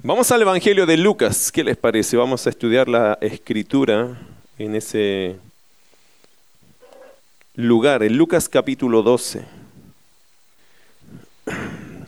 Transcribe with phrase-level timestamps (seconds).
[0.00, 2.16] Vamos al Evangelio de Lucas, ¿qué les parece?
[2.16, 4.16] Vamos a estudiar la escritura
[4.56, 5.34] en ese
[7.56, 9.44] lugar, en Lucas capítulo 12.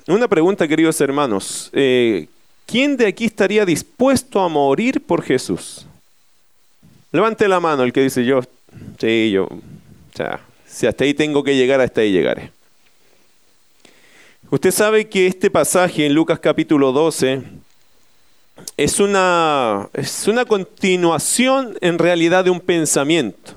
[0.06, 1.68] Una pregunta, queridos hermanos.
[1.72, 2.28] Eh,
[2.64, 5.84] ¿Quién de aquí estaría dispuesto a morir por Jesús?
[7.10, 8.40] Levante la mano el que dice yo,
[9.00, 9.48] sí, yo,
[10.14, 12.52] sea, si hasta ahí tengo que llegar, hasta ahí llegaré.
[14.48, 17.42] Usted sabe que este pasaje en Lucas capítulo 12
[18.76, 23.52] es una, es una continuación en realidad de un pensamiento.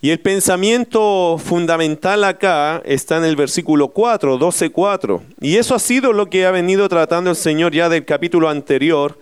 [0.00, 5.22] Y el pensamiento fundamental acá está en el versículo 4, 12.4.
[5.40, 9.18] Y eso ha sido lo que ha venido tratando el Señor ya del capítulo anterior,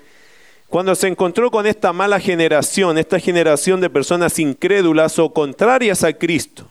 [0.68, 6.14] cuando se encontró con esta mala generación, esta generación de personas incrédulas o contrarias a
[6.14, 6.66] Cristo.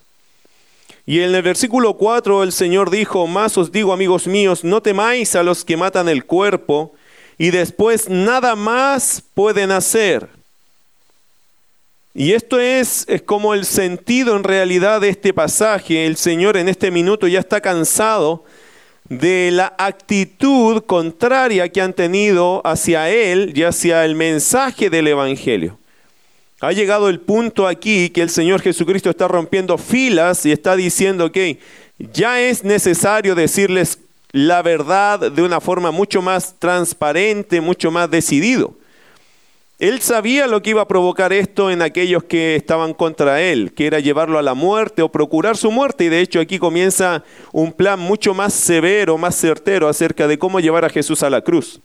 [1.05, 5.36] Y en el versículo 4 el Señor dijo, más os digo amigos míos, no temáis
[5.36, 6.94] a los que matan el cuerpo,
[7.41, 10.30] y después nada más pueden hacer.
[12.13, 16.05] Y esto es, es, como el sentido en realidad de este pasaje.
[16.05, 18.46] El Señor en este minuto ya está cansado
[19.10, 25.79] de la actitud contraria que han tenido hacia Él y hacia el mensaje del Evangelio.
[26.60, 31.32] Ha llegado el punto aquí que el Señor Jesucristo está rompiendo filas y está diciendo
[31.32, 31.57] que
[31.98, 33.98] ya es necesario decirles
[34.32, 38.76] la verdad de una forma mucho más transparente, mucho más decidido.
[39.82, 43.88] Él sabía lo que iba a provocar esto en aquellos que estaban contra él, que
[43.88, 46.04] era llevarlo a la muerte o procurar su muerte.
[46.04, 50.60] Y de hecho aquí comienza un plan mucho más severo, más certero acerca de cómo
[50.60, 51.82] llevar a Jesús a la cruz.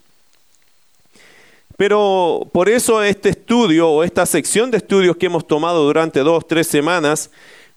[1.78, 6.46] Pero por eso este estudio o esta sección de estudios que hemos tomado durante dos,
[6.46, 7.30] tres semanas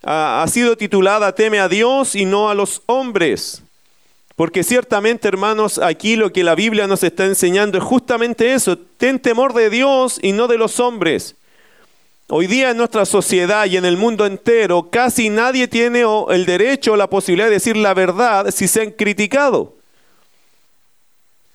[0.03, 3.63] ha sido titulada Teme a Dios y no a los hombres.
[4.39, 8.77] Porque ciertamente, hermanos, aquí lo que la Biblia nos está enseñando es justamente eso.
[8.77, 11.35] Ten temor de Dios y no de los hombres.
[12.29, 16.93] Hoy día en nuestra sociedad y en el mundo entero, casi nadie tiene el derecho
[16.93, 19.75] o la posibilidad de decir la verdad si se han criticado.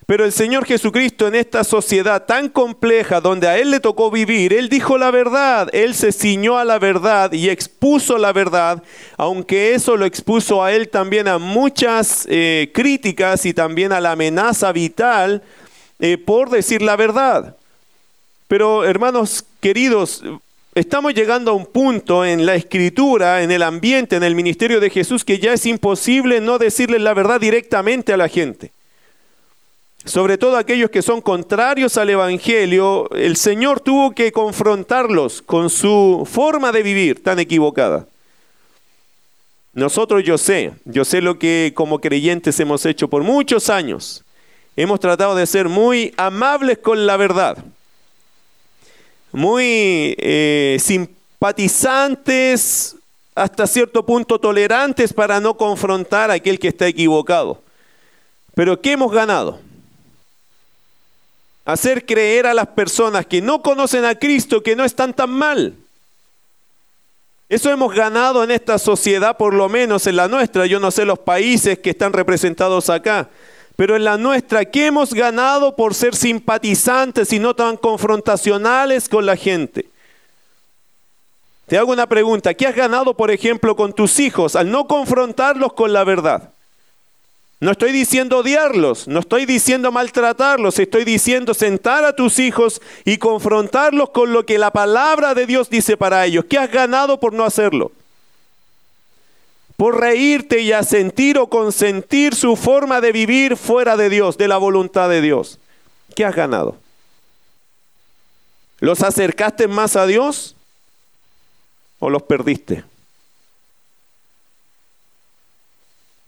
[0.06, 4.52] Pero el Señor Jesucristo en esta sociedad tan compleja donde a Él le tocó vivir,
[4.52, 8.82] Él dijo la verdad, Él se ciñó a la verdad y expuso la verdad,
[9.16, 14.12] aunque eso lo expuso a Él también a muchas eh, críticas y también a la
[14.12, 15.42] amenaza vital
[15.98, 17.56] eh, por decir la verdad.
[18.46, 20.22] Pero hermanos queridos,
[20.74, 24.90] estamos llegando a un punto en la escritura, en el ambiente, en el ministerio de
[24.90, 28.73] Jesús, que ya es imposible no decirle la verdad directamente a la gente
[30.04, 36.28] sobre todo aquellos que son contrarios al Evangelio, el Señor tuvo que confrontarlos con su
[36.30, 38.06] forma de vivir tan equivocada.
[39.72, 44.24] Nosotros yo sé, yo sé lo que como creyentes hemos hecho por muchos años.
[44.76, 47.58] Hemos tratado de ser muy amables con la verdad,
[49.32, 52.96] muy eh, simpatizantes,
[53.34, 57.62] hasta cierto punto tolerantes para no confrontar a aquel que está equivocado.
[58.54, 59.58] Pero ¿qué hemos ganado?
[61.64, 65.74] Hacer creer a las personas que no conocen a Cristo que no están tan mal.
[67.48, 70.66] Eso hemos ganado en esta sociedad, por lo menos en la nuestra.
[70.66, 73.28] Yo no sé los países que están representados acá,
[73.76, 79.26] pero en la nuestra, ¿qué hemos ganado por ser simpatizantes y no tan confrontacionales con
[79.26, 79.86] la gente?
[81.66, 85.72] Te hago una pregunta, ¿qué has ganado, por ejemplo, con tus hijos al no confrontarlos
[85.72, 86.53] con la verdad?
[87.64, 93.16] No estoy diciendo odiarlos, no estoy diciendo maltratarlos, estoy diciendo sentar a tus hijos y
[93.16, 96.44] confrontarlos con lo que la palabra de Dios dice para ellos.
[96.44, 97.90] ¿Qué has ganado por no hacerlo?
[99.78, 104.58] Por reírte y asentir o consentir su forma de vivir fuera de Dios, de la
[104.58, 105.58] voluntad de Dios.
[106.14, 106.76] ¿Qué has ganado?
[108.78, 110.54] ¿Los acercaste más a Dios
[111.98, 112.84] o los perdiste?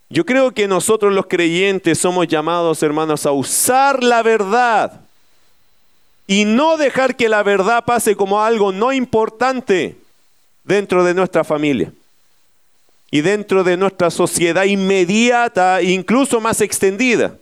[0.09, 5.01] Yo creo que nosotros los creyentes somos llamados, hermanos, a usar la verdad
[6.27, 9.97] y no dejar que la verdad pase como algo no importante
[10.65, 11.93] dentro de nuestra familia
[13.11, 17.37] y dentro de nuestra sociedad inmediata, incluso más extendida.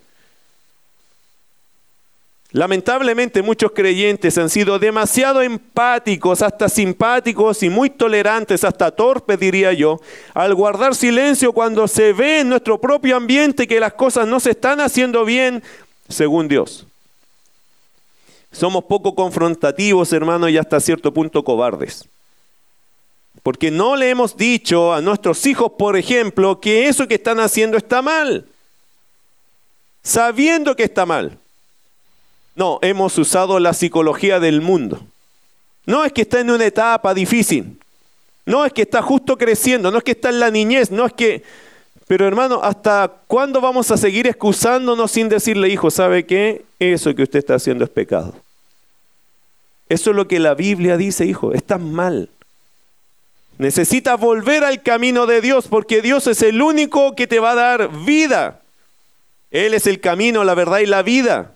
[2.54, 9.72] Lamentablemente muchos creyentes han sido demasiado empáticos, hasta simpáticos y muy tolerantes, hasta torpes diría
[9.72, 10.00] yo,
[10.34, 14.52] al guardar silencio cuando se ve en nuestro propio ambiente que las cosas no se
[14.52, 15.64] están haciendo bien
[16.08, 16.86] según Dios.
[18.52, 22.08] Somos poco confrontativos, hermanos, y hasta cierto punto cobardes.
[23.42, 27.76] Porque no le hemos dicho a nuestros hijos, por ejemplo, que eso que están haciendo
[27.76, 28.46] está mal,
[30.04, 31.40] sabiendo que está mal.
[32.54, 35.00] No, hemos usado la psicología del mundo.
[35.86, 37.78] No es que está en una etapa difícil.
[38.46, 39.90] No es que está justo creciendo.
[39.90, 40.90] No es que está en la niñez.
[40.90, 41.42] No es que...
[42.06, 46.64] Pero hermano, ¿hasta cuándo vamos a seguir excusándonos sin decirle, hijo, ¿sabe qué?
[46.78, 48.34] Eso que usted está haciendo es pecado.
[49.88, 51.52] Eso es lo que la Biblia dice, hijo.
[51.52, 52.28] Estás mal.
[53.58, 57.54] Necesitas volver al camino de Dios porque Dios es el único que te va a
[57.54, 58.60] dar vida.
[59.50, 61.53] Él es el camino, la verdad y la vida.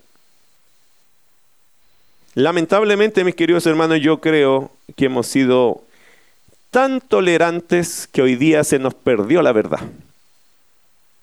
[2.34, 5.82] Lamentablemente, mis queridos hermanos, yo creo que hemos sido
[6.70, 9.80] tan tolerantes que hoy día se nos perdió la verdad.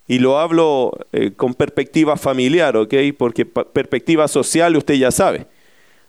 [0.08, 2.94] Y lo hablo eh, con perspectiva familiar, ¿ok?
[3.18, 5.48] Porque perspectiva social usted ya sabe.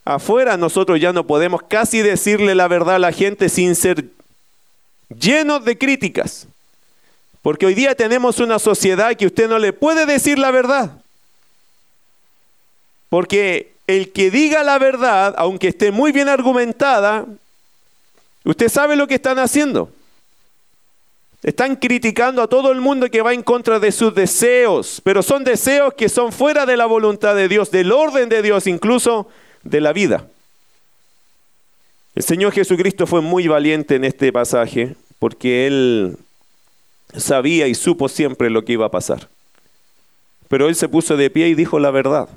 [0.04, 4.04] Afuera nosotros ya no podemos casi decirle la verdad a la gente sin ser
[5.18, 6.46] llenos de críticas.
[7.42, 11.00] Porque hoy día tenemos una sociedad que usted no le puede decir la verdad.
[13.08, 17.26] Porque el que diga la verdad, aunque esté muy bien argumentada,
[18.44, 19.90] usted sabe lo que están haciendo.
[21.42, 25.44] Están criticando a todo el mundo que va en contra de sus deseos, pero son
[25.44, 29.28] deseos que son fuera de la voluntad de Dios, del orden de Dios, incluso
[29.62, 30.26] de la vida.
[32.16, 36.16] El Señor Jesucristo fue muy valiente en este pasaje porque Él
[37.14, 39.28] sabía y supo siempre lo que iba a pasar.
[40.48, 42.28] Pero Él se puso de pie y dijo la verdad.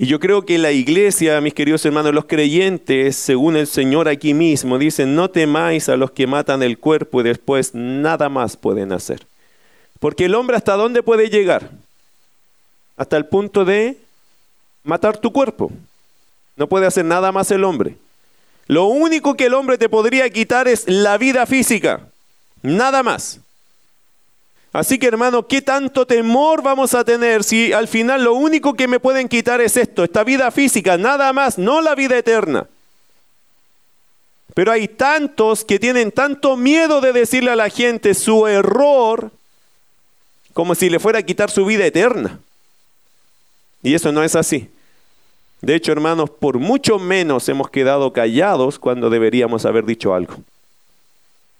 [0.00, 4.32] Y yo creo que la iglesia, mis queridos hermanos, los creyentes, según el Señor aquí
[4.32, 8.92] mismo, dicen, no temáis a los que matan el cuerpo y después nada más pueden
[8.92, 9.26] hacer.
[9.98, 11.72] Porque el hombre hasta dónde puede llegar?
[12.96, 13.96] Hasta el punto de
[14.84, 15.72] matar tu cuerpo.
[16.54, 17.96] No puede hacer nada más el hombre.
[18.68, 22.02] Lo único que el hombre te podría quitar es la vida física.
[22.62, 23.40] Nada más.
[24.72, 28.86] Así que hermano, ¿qué tanto temor vamos a tener si al final lo único que
[28.86, 32.66] me pueden quitar es esto, esta vida física, nada más, no la vida eterna?
[34.54, 39.30] Pero hay tantos que tienen tanto miedo de decirle a la gente su error
[40.52, 42.40] como si le fuera a quitar su vida eterna.
[43.82, 44.68] Y eso no es así.
[45.60, 50.34] De hecho, hermanos, por mucho menos hemos quedado callados cuando deberíamos haber dicho algo.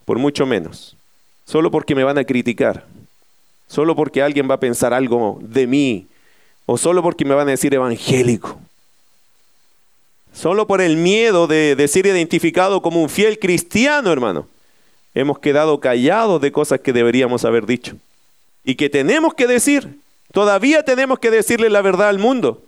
[0.05, 0.97] Por mucho menos.
[1.45, 2.85] Solo porque me van a criticar
[3.69, 6.07] solo porque alguien va a pensar algo de mí,
[6.67, 8.59] o solo porque me van a decir evangélico,
[10.33, 14.49] solo por el miedo de, de ser identificado como un fiel cristiano, hermano.
[15.15, 17.97] Hemos quedado callados de cosas que deberíamos haber dicho
[18.65, 19.99] y que tenemos que decir.
[20.33, 22.63] Todavía tenemos que decirle la verdad al mundo.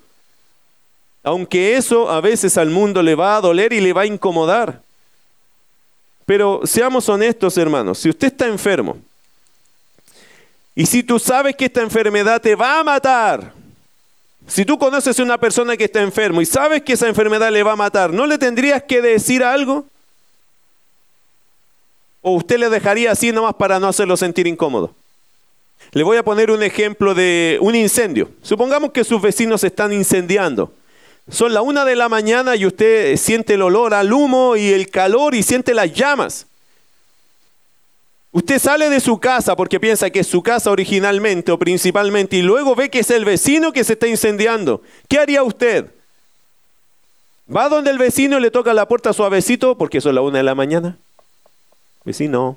[1.23, 4.83] Aunque eso a veces al mundo le va a doler y le va a incomodar.
[6.25, 8.99] Pero seamos honestos, hermanos, si usted está enfermo,
[10.75, 13.53] y si tú sabes que esta enfermedad te va a matar,
[14.47, 17.63] si tú conoces a una persona que está enfermo y sabes que esa enfermedad le
[17.63, 19.87] va a matar, ¿no le tendrías que decir algo?
[22.23, 24.95] ¿O usted le dejaría así nomás para no hacerlo sentir incómodo?
[25.93, 28.31] Le voy a poner un ejemplo de un incendio.
[28.43, 30.73] Supongamos que sus vecinos están incendiando.
[31.29, 34.91] Son la una de la mañana y usted siente el olor al humo y el
[34.91, 36.47] calor y siente las llamas.
[38.33, 42.43] Usted sale de su casa porque piensa que es su casa originalmente o principalmente y
[42.43, 44.83] luego ve que es el vecino que se está incendiando.
[45.09, 45.91] ¿Qué haría usted?
[47.55, 50.45] ¿Va donde el vecino y le toca la puerta suavecito porque son la una de
[50.45, 50.97] la mañana?
[52.05, 52.57] Vecino.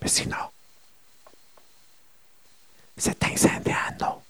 [0.00, 0.52] vecino.
[2.96, 4.22] Se está incendiando.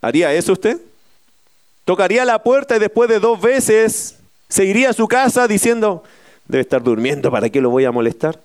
[0.00, 0.80] ¿Haría eso usted?
[1.84, 4.16] ¿Tocaría la puerta y después de dos veces
[4.48, 6.04] se iría a su casa diciendo,
[6.48, 8.40] Debe estar durmiendo, ¿para qué lo voy a molestar?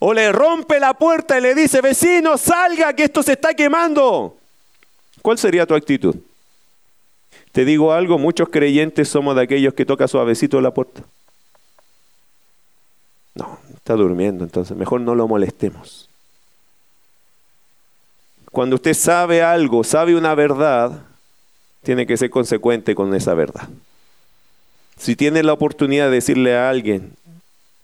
[0.00, 4.36] O le rompe la puerta y le dice, vecino, salga, que esto se está quemando.
[5.22, 6.16] ¿Cuál sería tu actitud?
[7.52, 11.02] Te digo algo, muchos creyentes somos de aquellos que toca suavecito la puerta.
[13.34, 16.08] No, está durmiendo, entonces mejor no lo molestemos.
[18.50, 21.02] Cuando usted sabe algo, sabe una verdad,
[21.82, 23.68] tiene que ser consecuente con esa verdad.
[24.96, 27.12] Si tiene la oportunidad de decirle a alguien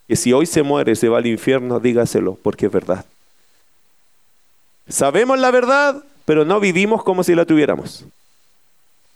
[0.08, 3.04] que si hoy se muere se va al infierno, dígaselo, porque es verdad.
[4.88, 8.04] Sabemos la verdad, pero no vivimos como si la tuviéramos.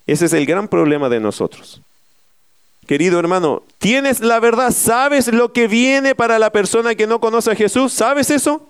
[0.07, 1.81] Ese es el gran problema de nosotros.
[2.87, 4.71] Querido hermano, ¿tienes la verdad?
[4.71, 7.93] ¿Sabes lo que viene para la persona que no conoce a Jesús?
[7.93, 8.69] ¿Sabes eso?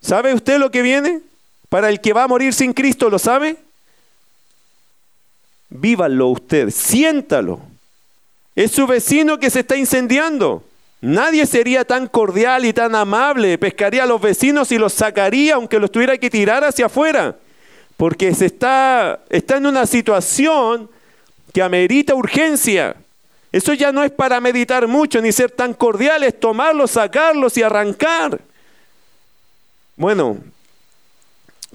[0.00, 1.20] ¿Sabe usted lo que viene?
[1.68, 3.56] Para el que va a morir sin Cristo, ¿lo sabe?
[5.68, 7.69] Vívalo usted, siéntalo.
[8.54, 10.64] Es su vecino que se está incendiando.
[11.00, 13.56] Nadie sería tan cordial y tan amable.
[13.56, 17.36] Pescaría a los vecinos y los sacaría aunque los tuviera que tirar hacia afuera.
[17.96, 20.88] porque se está, está en una situación
[21.52, 22.96] que amerita urgencia.
[23.52, 28.40] Eso ya no es para meditar mucho ni ser tan cordiales, tomarlos, sacarlos y arrancar.
[29.96, 30.38] Bueno,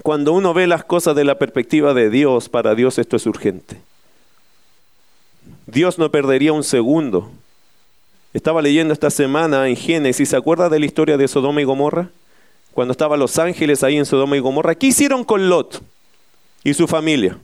[0.02, 3.76] cuando uno ve las cosas de la perspectiva de Dios, para Dios esto es urgente.
[5.66, 7.30] Dios no perdería un segundo.
[8.32, 12.10] Estaba leyendo esta semana en Génesis, ¿se acuerda de la historia de Sodoma y Gomorra?
[12.72, 15.82] Cuando estaban los ángeles ahí en Sodoma y Gomorra, ¿qué hicieron con Lot
[16.62, 17.38] y su familia?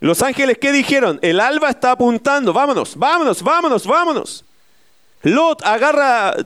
[0.00, 1.18] Los ángeles, ¿qué dijeron?
[1.22, 4.44] El alba está apuntando, vámonos, vámonos, vámonos, vámonos.
[5.22, 6.36] Lot, agarra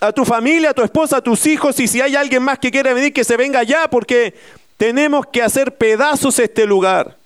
[0.00, 2.70] a tu familia, a tu esposa, a tus hijos y si hay alguien más que
[2.70, 4.34] quiere venir, que se venga ya porque
[4.78, 7.18] tenemos que hacer pedazos este lugar.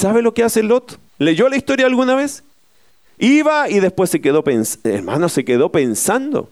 [0.00, 0.98] ¿Sabe lo que hace Lot?
[1.18, 2.42] ¿Leyó la historia alguna vez?
[3.18, 6.48] Iba y después se quedó pensando, hermano, se quedó pensando.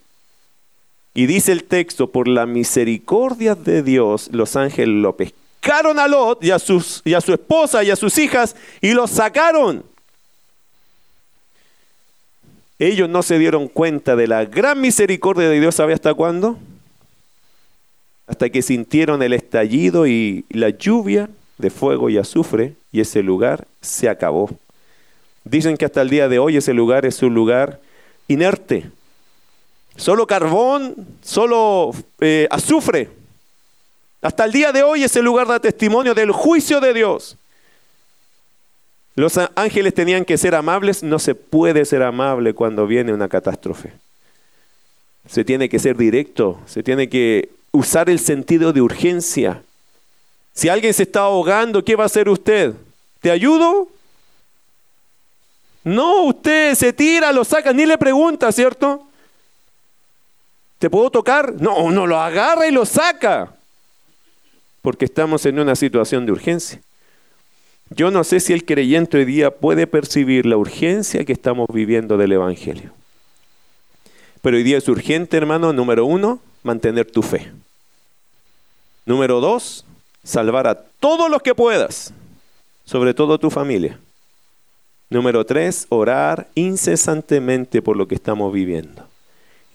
[1.14, 6.44] Y dice el texto, por la misericordia de Dios, los ángeles lo pescaron a Lot
[6.44, 9.82] y a, sus, su esposa y a sus hijas y los sacaron.
[12.78, 16.58] Ellos no se dieron cuenta de la gran misericordia de Dios, ¿sabe hasta cuándo?
[18.26, 23.66] Hasta que sintieron el estallido y la lluvia de fuego y azufre y ese lugar
[23.80, 24.50] se acabó.
[25.44, 27.80] Dicen que hasta el día de hoy ese lugar es un lugar
[28.28, 28.90] inerte.
[29.96, 33.10] Solo carbón, solo eh, azufre.
[34.22, 37.36] Hasta el día de hoy ese lugar da testimonio del juicio de Dios.
[39.14, 43.92] Los ángeles tenían que ser amables, no se puede ser amable cuando viene una catástrofe.
[45.28, 49.62] Se tiene que ser directo, se tiene que usar el sentido de urgencia.
[50.58, 52.74] Si alguien se está ahogando, ¿qué va a hacer usted?
[53.20, 53.86] ¿Te ayudo?
[55.84, 59.06] No, usted se tira, lo saca, ni le pregunta, ¿cierto?
[60.80, 61.54] ¿Te puedo tocar?
[61.60, 63.54] No, no lo agarra y lo saca
[64.82, 66.80] porque estamos en una situación de urgencia.
[67.90, 72.16] Yo no sé si el creyente hoy día puede percibir la urgencia que estamos viviendo
[72.16, 72.90] del Evangelio.
[74.42, 77.52] Pero hoy día es urgente, hermano, número uno, mantener tu fe.
[79.06, 79.84] Número dos,
[80.28, 82.12] salvar a todos los que puedas,
[82.84, 83.98] sobre todo tu familia.
[85.08, 89.06] Número tres, orar incesantemente por lo que estamos viviendo.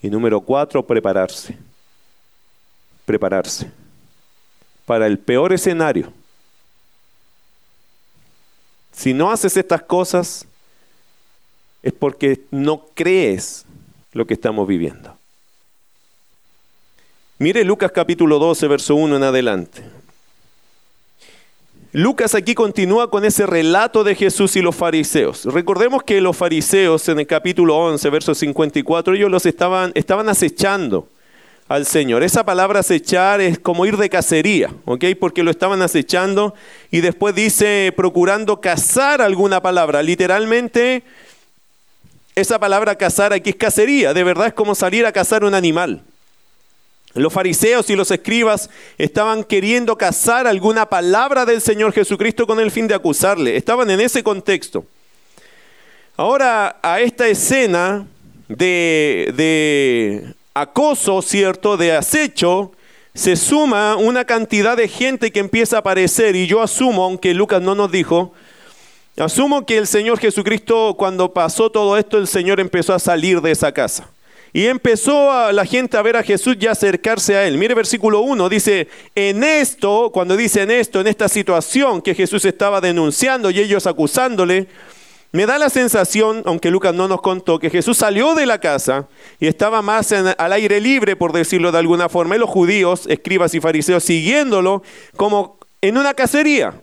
[0.00, 1.58] Y número cuatro, prepararse.
[3.04, 3.70] Prepararse
[4.86, 6.12] para el peor escenario.
[8.92, 10.46] Si no haces estas cosas,
[11.82, 13.64] es porque no crees
[14.12, 15.16] lo que estamos viviendo.
[17.38, 20.03] Mire Lucas capítulo 12, verso 1 en adelante.
[21.96, 25.44] Lucas aquí continúa con ese relato de Jesús y los fariseos.
[25.44, 31.06] Recordemos que los fariseos en el capítulo 11, verso 54, ellos los estaban, estaban acechando
[31.68, 32.24] al Señor.
[32.24, 35.04] Esa palabra acechar es como ir de cacería, ¿ok?
[35.20, 36.56] Porque lo estaban acechando
[36.90, 40.02] y después dice procurando cazar alguna palabra.
[40.02, 41.04] Literalmente,
[42.34, 46.02] esa palabra cazar aquí es cacería, de verdad es como salir a cazar un animal.
[47.14, 48.68] Los fariseos y los escribas
[48.98, 53.56] estaban queriendo cazar alguna palabra del Señor Jesucristo con el fin de acusarle.
[53.56, 54.84] Estaban en ese contexto.
[56.16, 58.06] Ahora, a esta escena
[58.48, 62.72] de, acoso, ¿cierto?, de acecho,
[63.14, 67.62] se suma una cantidad de gente que empieza a aparecer y yo asumo, aunque Lucas
[67.62, 68.32] no nos dijo,
[69.16, 73.52] asumo que el Señor Jesucristo cuando pasó todo esto, el Señor empezó a salir de
[73.52, 74.08] esa casa.
[74.56, 77.58] Y empezó la gente a ver a Jesús y acercarse a él.
[77.58, 82.44] Mire versículo 1, dice, en esto, cuando dice en esto, en esta situación que Jesús
[82.44, 84.68] estaba denunciando y ellos acusándole,
[85.32, 89.08] me da la sensación, aunque Lucas no nos contó, que Jesús salió de la casa
[89.40, 93.54] y estaba más al aire libre, por decirlo de alguna forma, y los judíos, escribas
[93.54, 94.84] y fariseos, siguiéndolo
[95.16, 96.80] como en una cacería.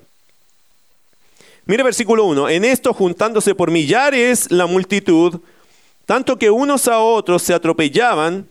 [1.66, 5.40] Mire versículo 1, en esto juntándose por millares la multitud,
[6.12, 8.46] tanto que unos a otros se atropellaban,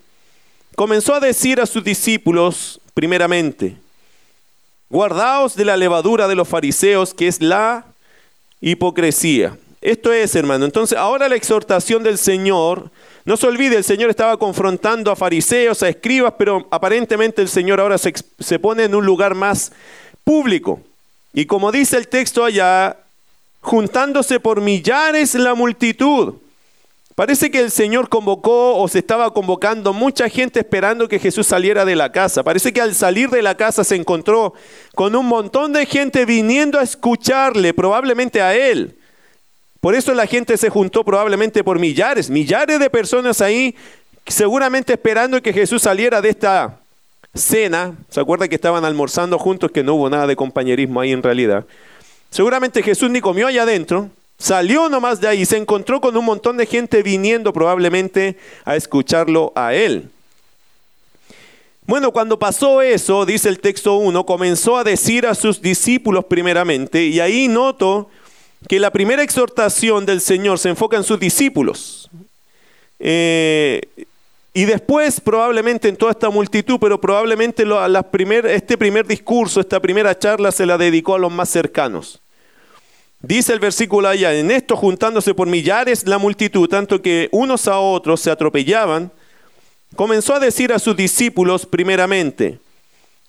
[0.77, 3.77] comenzó a decir a sus discípulos, primeramente,
[4.89, 7.85] guardaos de la levadura de los fariseos, que es la
[8.63, 9.59] hipocresía.
[9.83, 10.65] Esto es, hermano.
[10.65, 12.91] Entonces, ahora la exhortación del Señor,
[13.27, 17.79] no se olvide, el Señor estaba confrontando a fariseos, a escribas, pero aparentemente el Señor
[17.79, 19.71] ahora se, se pone en un lugar más
[20.25, 20.81] público.
[21.35, 22.97] Y como dice el texto allá,
[23.61, 26.37] juntándose por millares la multitud.
[27.21, 31.85] Parece que el Señor convocó o se estaba convocando mucha gente esperando que Jesús saliera
[31.85, 32.43] de la casa.
[32.43, 34.55] Parece que al salir de la casa se encontró
[34.95, 38.97] con un montón de gente viniendo a escucharle, probablemente a él.
[39.83, 43.77] Por eso la gente se juntó probablemente por millares, millares de personas ahí,
[44.27, 46.81] seguramente esperando que Jesús saliera de esta
[47.35, 51.23] cena, ¿se acuerda que estaban almorzando juntos, que no hubo nada de compañerismo ahí en
[51.23, 51.67] realidad?
[52.31, 54.09] Seguramente Jesús ni comió allá adentro,
[54.41, 59.53] salió nomás de ahí se encontró con un montón de gente viniendo probablemente a escucharlo
[59.55, 60.11] a él.
[61.87, 67.05] Bueno, cuando pasó eso, dice el texto 1, comenzó a decir a sus discípulos primeramente,
[67.05, 68.09] y ahí noto
[68.67, 72.09] que la primera exhortación del Señor se enfoca en sus discípulos.
[72.99, 73.83] Eh,
[74.55, 77.65] y después probablemente en toda esta multitud, pero probablemente
[78.55, 82.21] este primer discurso, esta primera charla se la dedicó a los más cercanos.
[83.23, 87.79] Dice el versículo allá, en esto juntándose por millares la multitud, tanto que unos a
[87.79, 89.13] otros se atropellaban,
[89.95, 92.59] comenzó a decir a sus discípulos primeramente,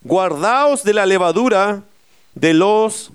[0.01, 1.83] guardaos de la levadura
[2.35, 3.11] de los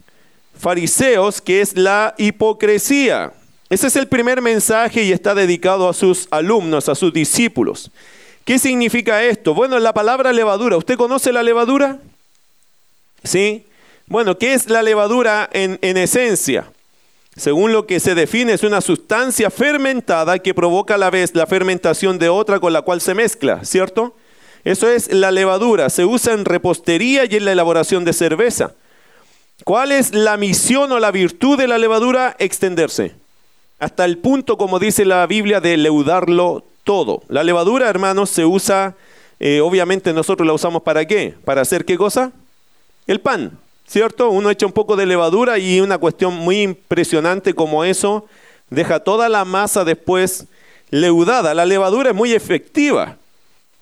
[0.58, 3.32] fariseos, que es la hipocresía.
[3.70, 7.90] Ese es el primer mensaje y está dedicado a sus alumnos, a sus discípulos.
[8.44, 9.54] ¿Qué significa esto?
[9.54, 11.98] Bueno, la palabra levadura, ¿usted conoce la levadura?
[13.24, 13.64] ¿Sí?
[14.06, 16.70] Bueno, ¿qué es la levadura en, en esencia?
[17.36, 21.46] Según lo que se define, es una sustancia fermentada que provoca a la vez la
[21.46, 24.14] fermentación de otra con la cual se mezcla, ¿cierto?
[24.64, 25.90] Eso es la levadura.
[25.90, 28.72] Se usa en repostería y en la elaboración de cerveza.
[29.64, 32.36] ¿Cuál es la misión o la virtud de la levadura?
[32.38, 33.14] Extenderse
[33.78, 37.22] hasta el punto, como dice la Biblia, de leudarlo todo.
[37.28, 38.94] La levadura, hermanos, se usa,
[39.38, 41.34] eh, obviamente nosotros la usamos para qué?
[41.44, 42.32] ¿Para hacer qué cosa?
[43.06, 44.30] El pan, ¿cierto?
[44.30, 48.26] Uno echa un poco de levadura y una cuestión muy impresionante como eso
[48.70, 50.46] deja toda la masa después
[50.90, 51.54] leudada.
[51.54, 53.16] La levadura es muy efectiva,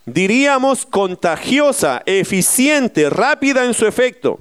[0.06, 4.40] diríamos contagiosa, eficiente, rápida en su efecto.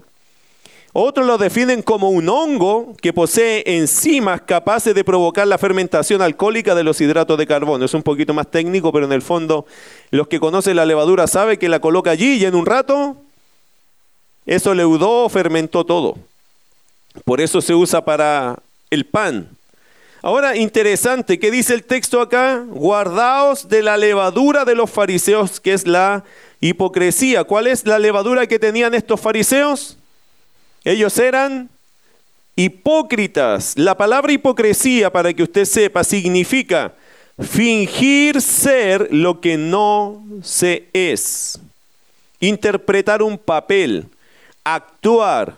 [0.95, 6.75] Otros lo definen como un hongo que posee enzimas capaces de provocar la fermentación alcohólica
[6.75, 7.83] de los hidratos de carbono.
[7.83, 9.65] Es un poquito más técnico, pero en el fondo
[10.11, 13.22] los que conocen la levadura saben que la coloca allí y en un rato
[14.45, 16.17] eso leudó, fermentó todo.
[17.25, 18.59] Por eso se usa para
[18.89, 19.49] el pan.
[20.21, 22.63] Ahora, interesante, ¿qué dice el texto acá?
[22.67, 26.23] Guardaos de la levadura de los fariseos, que es la
[26.61, 27.43] hipocresía.
[27.43, 29.97] ¿Cuál es la levadura que tenían estos fariseos?
[30.85, 31.69] Ellos eran
[32.55, 33.77] hipócritas.
[33.77, 36.93] La palabra hipocresía, para que usted sepa, significa
[37.39, 41.59] fingir ser lo que no se es.
[42.39, 44.05] Interpretar un papel,
[44.63, 45.57] actuar.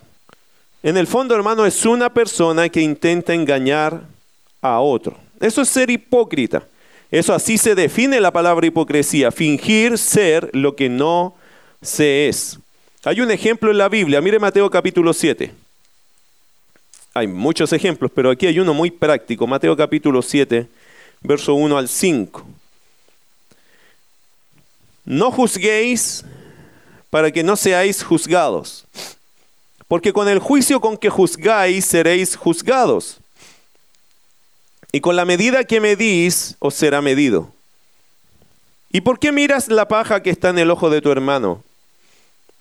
[0.83, 4.01] En el fondo, hermano, es una persona que intenta engañar
[4.61, 5.17] a otro.
[5.39, 6.63] Eso es ser hipócrita.
[7.11, 11.35] Eso así se define la palabra hipocresía, fingir ser lo que no
[11.81, 12.59] se es.
[13.03, 15.51] Hay un ejemplo en la Biblia, mire Mateo capítulo 7.
[17.13, 20.67] Hay muchos ejemplos, pero aquí hay uno muy práctico, Mateo capítulo 7,
[21.21, 22.45] verso 1 al 5.
[25.05, 26.25] No juzguéis
[27.15, 28.83] para que no seáis juzgados,
[29.87, 33.19] porque con el juicio con que juzgáis seréis juzgados,
[34.91, 37.53] y con la medida que medís os será medido.
[38.91, 41.63] ¿Y por qué miras la paja que está en el ojo de tu hermano?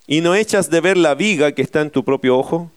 [0.07, 2.71] ¿Y no echas de ver la viga que está en tu propio ojo?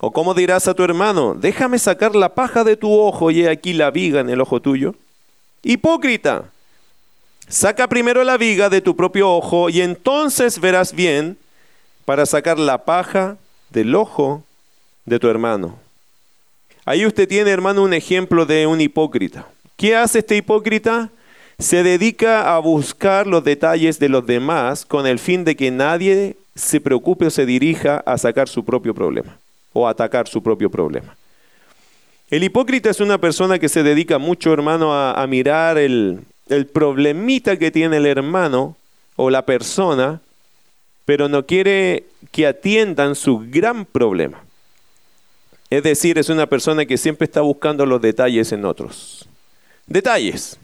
[0.00, 3.48] ¿O cómo dirás a tu hermano, déjame sacar la paja de tu ojo y he
[3.48, 4.96] aquí la viga en el ojo tuyo?
[5.62, 6.50] Hipócrita,
[7.48, 11.36] saca primero la viga de tu propio ojo y entonces verás bien
[12.04, 13.36] para sacar la paja
[13.70, 14.44] del ojo
[15.04, 15.78] de tu hermano.
[16.84, 19.46] Ahí usted tiene, hermano, un ejemplo de un hipócrita.
[19.76, 21.10] ¿Qué hace este hipócrita?
[21.62, 26.36] se dedica a buscar los detalles de los demás con el fin de que nadie
[26.54, 29.38] se preocupe o se dirija a sacar su propio problema
[29.72, 31.16] o a atacar su propio problema.
[32.30, 37.58] El hipócrita es una persona que se dedica mucho, hermano, a, mirar el, el problemita
[37.58, 38.76] que tiene el hermano
[39.16, 40.20] o la persona,
[41.04, 44.44] pero no quiere que atiendan su gran problema.
[45.70, 49.26] Es decir, es una persona que siempre está buscando los detalles en otros.
[49.86, 50.58] Detalles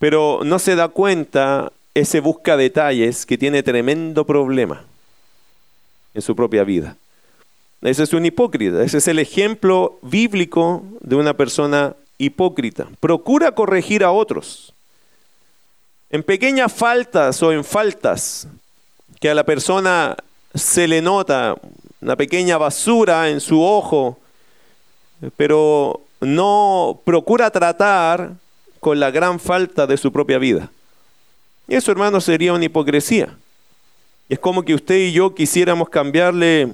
[0.00, 4.82] pero no se da cuenta ese busca detalles que tiene tremendo problema
[6.14, 6.96] en su propia vida.
[7.82, 12.86] Ese es un hipócrita, ese es el ejemplo bíblico de una persona hipócrita.
[13.00, 14.74] Procura corregir a otros
[16.10, 18.46] en pequeñas faltas o en faltas
[19.20, 20.16] que a la persona
[20.54, 21.56] se le nota
[22.00, 24.18] una pequeña basura en su ojo,
[25.36, 28.32] pero no procura tratar
[28.80, 30.70] con la gran falta de su propia vida.
[31.68, 33.36] Eso, hermano, sería una hipocresía.
[34.28, 36.72] Es como que usted y yo quisiéramos cambiarle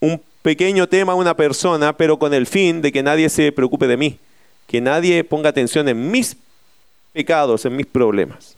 [0.00, 3.86] un pequeño tema a una persona, pero con el fin de que nadie se preocupe
[3.86, 4.18] de mí,
[4.66, 6.36] que nadie ponga atención en mis
[7.12, 8.56] pecados, en mis problemas.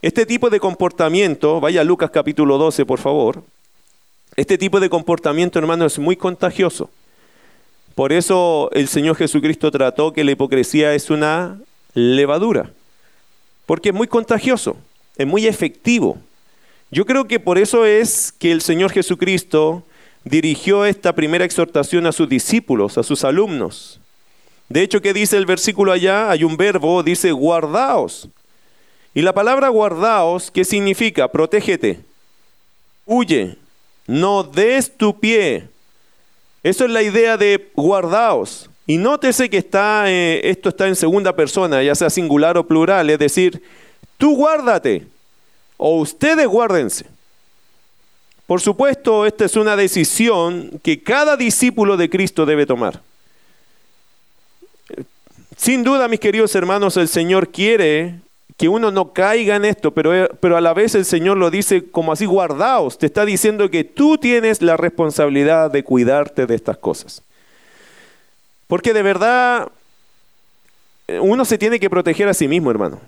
[0.00, 3.42] Este tipo de comportamiento, vaya a Lucas capítulo 12, por favor,
[4.36, 6.90] este tipo de comportamiento, hermano, es muy contagioso.
[7.94, 11.58] Por eso el Señor Jesucristo trató que la hipocresía es una
[11.94, 12.70] levadura,
[13.66, 14.76] porque es muy contagioso,
[15.16, 16.18] es muy efectivo.
[16.92, 19.82] Yo creo que por eso es que el Señor Jesucristo
[20.22, 24.00] dirigió esta primera exhortación a sus discípulos, a sus alumnos.
[24.68, 26.30] De hecho, ¿qué dice el versículo allá?
[26.30, 28.28] Hay un verbo, dice guardaos.
[29.14, 31.28] Y la palabra guardaos, ¿qué significa?
[31.28, 32.00] Protégete,
[33.06, 33.56] huye,
[34.06, 35.68] no des tu pie.
[36.62, 38.68] Eso es la idea de guardaos.
[38.86, 43.10] Y nótese que está, eh, esto está en segunda persona, ya sea singular o plural,
[43.10, 43.62] es decir,
[44.16, 45.06] tú guárdate
[45.76, 47.06] o ustedes guárdense.
[48.46, 53.02] Por supuesto, esta es una decisión que cada discípulo de Cristo debe tomar.
[55.58, 58.20] Sin duda, mis queridos hermanos, el Señor quiere
[58.56, 61.90] que uno no caiga en esto, pero, pero a la vez el Señor lo dice
[61.90, 66.78] como así, guardaos, te está diciendo que tú tienes la responsabilidad de cuidarte de estas
[66.78, 67.22] cosas.
[68.68, 69.68] Porque de verdad,
[71.20, 73.00] uno se tiene que proteger a sí mismo, hermano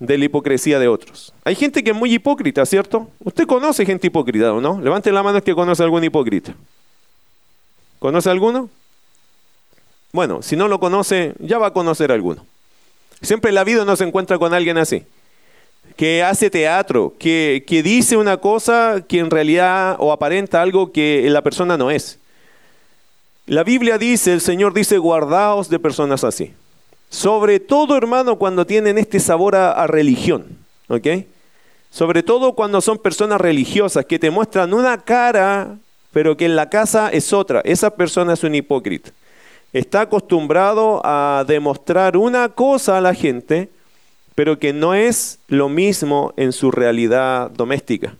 [0.00, 1.32] de la hipocresía de otros.
[1.44, 3.08] Hay gente que es muy hipócrita, ¿cierto?
[3.20, 4.80] ¿Usted conoce gente hipócrita o no?
[4.80, 6.54] Levante la mano que conoce a algún hipócrita.
[8.00, 8.68] ¿Conoce alguno?
[10.14, 12.46] Bueno, si no lo conoce, ya va a conocer a alguno.
[13.20, 15.02] Siempre en la vida uno se encuentra con alguien así,
[15.96, 21.26] que hace teatro, que, que dice una cosa que en realidad o aparenta algo que
[21.28, 22.20] la persona no es.
[23.46, 26.54] La Biblia dice, el Señor dice, guardaos de personas así.
[27.10, 30.46] Sobre todo, hermano, cuando tienen este sabor a, religión.
[30.86, 31.08] ¿Ok?
[31.90, 35.74] Sobre todo cuando son personas religiosas que te muestran una cara,
[36.12, 37.62] pero que en la casa es otra.
[37.64, 39.10] Esa persona es un hipócrita.
[39.74, 43.70] Está acostumbrado a demostrar una cosa a la gente,
[44.36, 48.14] pero que no es lo mismo en su realidad doméstica.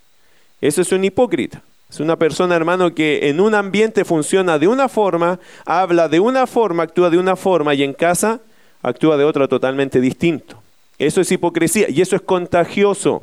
[0.61, 1.63] Eso es un hipócrita.
[1.89, 6.49] Es una persona, hermano, que en un ambiente funciona de una forma, habla de una
[6.49, 8.41] forma, actúa de una forma y en casa
[8.83, 10.61] actúa de otra totalmente distinto.
[10.99, 13.23] Eso es hipocresía y eso es contagioso.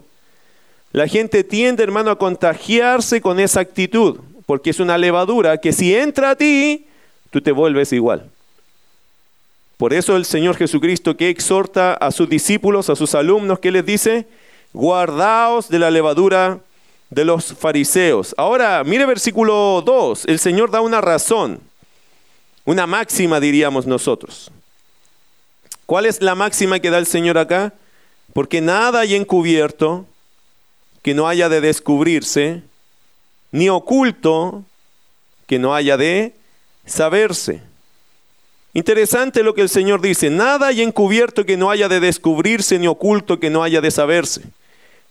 [0.94, 5.94] La gente tiende, hermano, a contagiarse con esa actitud, porque es una levadura que si
[5.94, 6.86] entra a ti,
[7.32, 8.30] tú te vuelves igual.
[9.78, 13.84] Por eso el Señor Jesucristo que exhorta a sus discípulos, a sus alumnos, que les
[13.84, 14.28] dice,
[14.74, 16.60] guardaos de la levadura
[17.10, 18.36] de los fariseos.
[18.38, 21.60] Ahora, mire versículo 2, el Señor da una razón,
[22.64, 24.52] una máxima diríamos nosotros.
[25.88, 27.74] ¿Cuál es la máxima que da el Señor acá?
[28.34, 30.06] Porque nada hay encubierto
[31.02, 32.62] que no haya de descubrirse,
[33.52, 34.64] ni oculto
[35.48, 36.34] que no haya de
[36.86, 37.62] saberse.
[38.74, 42.88] Interesante lo que el Señor dice, nada hay encubierto que no haya de descubrirse, ni
[42.88, 44.42] oculto que no haya de saberse.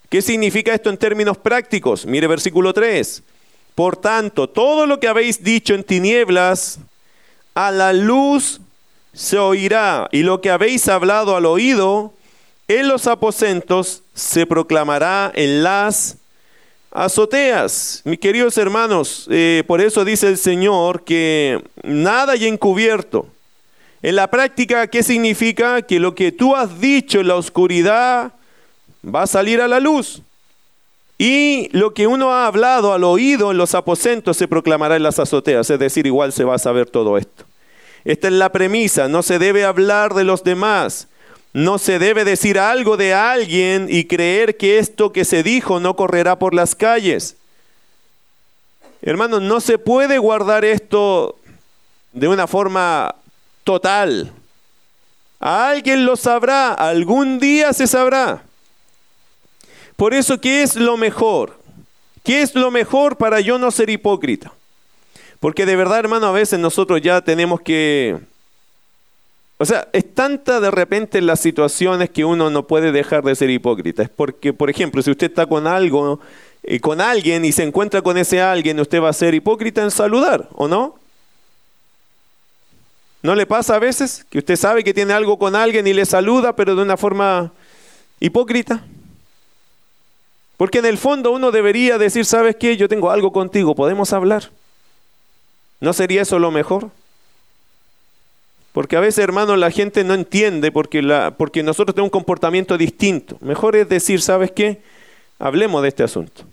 [0.09, 2.05] ¿Qué significa esto en términos prácticos?
[2.05, 3.23] Mire versículo 3.
[3.75, 6.79] Por tanto, todo lo que habéis dicho en tinieblas,
[7.53, 8.61] a la luz
[9.13, 12.13] se oirá, y lo que habéis hablado al oído
[12.67, 16.17] en los aposentos se proclamará en las
[16.91, 18.01] azoteas.
[18.03, 23.27] Mis queridos hermanos, eh, por eso dice el Señor que nada hay encubierto.
[24.03, 25.81] En la práctica, ¿qué significa?
[25.81, 28.33] Que lo que tú has dicho en la oscuridad
[29.03, 30.21] va a salir a la luz.
[31.17, 35.19] Y lo que uno ha hablado al oído en los aposentos se proclamará en las
[35.19, 37.43] azoteas, es decir, igual se va a saber todo esto.
[38.03, 41.07] Esta es la premisa, no se debe hablar de los demás,
[41.53, 45.95] no se debe decir algo de alguien y creer que esto que se dijo no
[45.95, 47.35] correrá por las calles.
[49.01, 51.37] Hermanos, no se puede guardar esto
[52.13, 53.15] de una forma
[53.63, 54.31] total.
[55.39, 58.43] Alguien lo sabrá, algún día se sabrá.
[59.95, 61.59] Por eso, ¿qué es lo mejor?
[62.23, 64.53] ¿Qué es lo mejor para yo no ser hipócrita?
[65.39, 68.19] Porque de verdad, hermano, a veces nosotros ya tenemos que...
[69.61, 73.51] O sea, es tanta de repente las situaciones que uno no puede dejar de ser
[73.51, 74.01] hipócrita.
[74.01, 76.19] Es porque, por ejemplo, si usted está con algo,
[76.63, 79.91] eh, con alguien y se encuentra con ese alguien, usted va a ser hipócrita en
[79.91, 80.95] saludar, ¿o no?
[83.21, 86.07] ¿No le pasa a veces que usted sabe que tiene algo con alguien y le
[86.07, 87.51] saluda, pero de una forma
[88.19, 88.83] hipócrita?
[90.57, 92.77] Porque en el fondo uno debería decir, ¿sabes qué?
[92.77, 94.49] Yo tengo algo contigo, podemos hablar.
[95.79, 96.89] ¿No sería eso lo mejor?
[98.73, 102.77] Porque a veces, hermano, la gente no entiende porque, la, porque nosotros tenemos un comportamiento
[102.77, 103.37] distinto.
[103.41, 104.81] Mejor es decir, ¿sabes qué?
[105.39, 106.43] Hablemos de este asunto.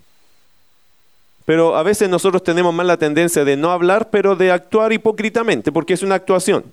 [1.45, 5.71] Pero a veces nosotros tenemos más la tendencia de no hablar, pero de actuar hipócritamente,
[5.71, 6.65] porque es una actuación.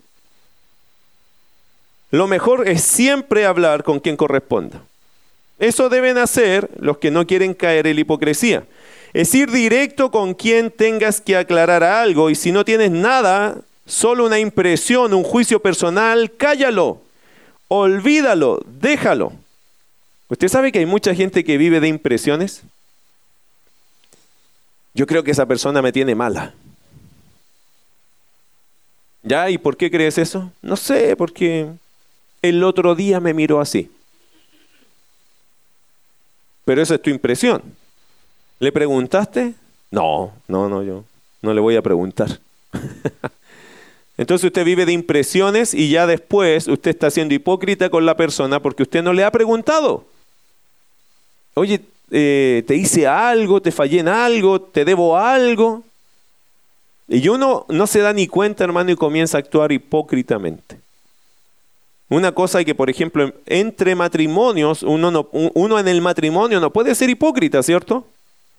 [2.11, 4.83] Lo mejor es siempre hablar con quien corresponda.
[5.59, 8.65] Eso deben hacer los que no quieren caer en la hipocresía.
[9.15, 14.27] Es ir directo con quien tengas que aclarar algo y si no tienes nada, solo
[14.27, 17.01] una impresión, un juicio personal, cállalo,
[17.69, 19.33] olvídalo, déjalo.
[20.29, 22.63] ¿Usted sabe que hay mucha gente que vive de impresiones?
[24.93, 26.55] Yo creo que esa persona me tiene mala.
[29.23, 29.51] ¿Ya?
[29.51, 30.53] ¿Y por qué crees eso?
[30.63, 31.69] No sé, porque
[32.43, 33.91] el otro día me miró así.
[36.65, 37.63] Pero esa es tu impresión.
[38.59, 39.55] ¿Le preguntaste?
[39.91, 41.05] No, no, no, yo
[41.43, 42.41] no le voy a preguntar.
[44.19, 48.61] Entonces usted vive de impresiones y ya después usted está siendo hipócrita con la persona
[48.61, 50.05] porque usted no le ha preguntado.
[51.55, 55.83] Oye, eh, te hice algo, te fallé en algo, te debo algo.
[57.09, 60.81] Y uno no se da ni cuenta, hermano, y comienza a actuar hipócritamente.
[62.09, 66.95] Una cosa es que, por ejemplo, entre matrimonios, uno, uno en el matrimonio no puede
[66.95, 68.07] ser hipócrita, ¿cierto?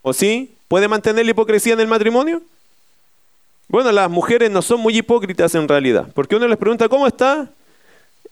[0.02, 0.56] ¿O sí?
[0.68, 2.42] ¿Puede mantener la hipocresía en el matrimonio?
[3.68, 7.50] Bueno, las mujeres no son muy hipócritas en realidad, porque uno les pregunta, ¿cómo está?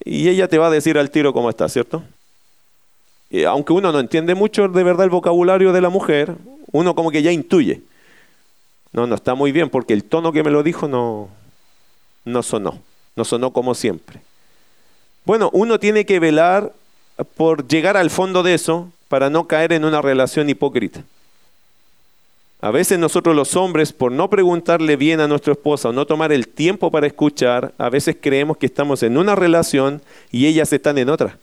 [0.03, 2.03] Y ella te va a decir al tiro cómo está, ¿cierto?
[3.29, 6.35] Y aunque uno no entiende mucho de verdad el vocabulario de la mujer,
[6.71, 7.81] uno como que ya intuye.
[8.93, 11.27] No, no está muy bien, porque el tono que me lo dijo no,
[12.23, 12.79] no sonó,
[13.15, 14.21] no sonó como siempre.
[15.25, 16.71] Bueno, uno tiene que velar
[17.35, 21.03] por llegar al fondo de eso para no caer en una relación hipócrita.
[22.65, 26.31] A veces nosotros los hombres, por no preguntarle bien a nuestra esposa o no tomar
[26.31, 30.01] el tiempo para escuchar, a veces creemos que estamos en una relación
[30.31, 31.37] y ellas están en otra.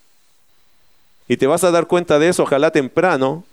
[1.28, 3.44] Y te vas a dar cuenta de eso, ojalá temprano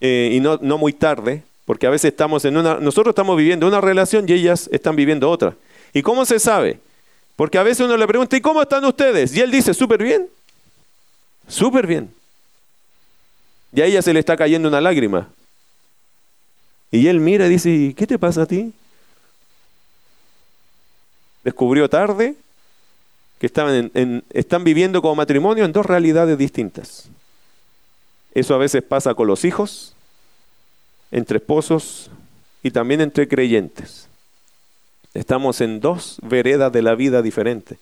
[0.00, 3.68] eh, y no, no muy tarde, porque a veces estamos en una, nosotros estamos viviendo
[3.68, 5.54] una relación y ellas están viviendo otra.
[5.92, 6.80] ¿Y cómo se sabe?
[7.36, 9.36] Porque a veces uno le pregunta, ¿y cómo están ustedes?
[9.36, 10.26] Y él dice, súper bien,
[11.48, 12.08] súper bien.
[13.74, 15.28] Y a ella se le está cayendo una lágrima.
[16.94, 18.72] Y él mira y dice, ¿qué te pasa a ti?
[21.42, 22.36] Descubrió tarde
[23.40, 23.90] que estaban
[24.30, 27.08] están viviendo como matrimonio en dos realidades distintas.
[28.32, 29.96] Eso a veces pasa con los hijos,
[31.10, 32.12] entre esposos
[32.62, 34.06] y también entre creyentes.
[35.14, 37.76] Estamos en dos veredas de la vida diferentes,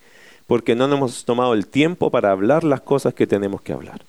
[0.47, 4.01] porque no nos hemos tomado el tiempo para hablar las cosas que tenemos que hablar.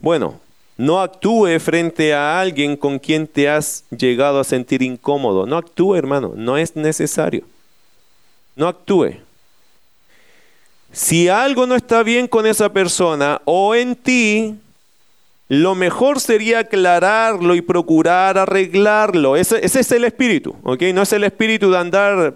[0.00, 0.40] Bueno,
[0.82, 5.46] no actúe frente a alguien con quien te has llegado a sentir incómodo.
[5.46, 7.44] No actúe, hermano, no es necesario.
[8.56, 9.12] No actúe.
[10.90, 14.56] Si algo no está bien con esa persona o en ti,
[15.48, 19.36] lo mejor sería aclararlo y procurar arreglarlo.
[19.36, 20.82] Ese, ese, es el espíritu, ¿ok?
[20.92, 22.34] No es el espíritu de andar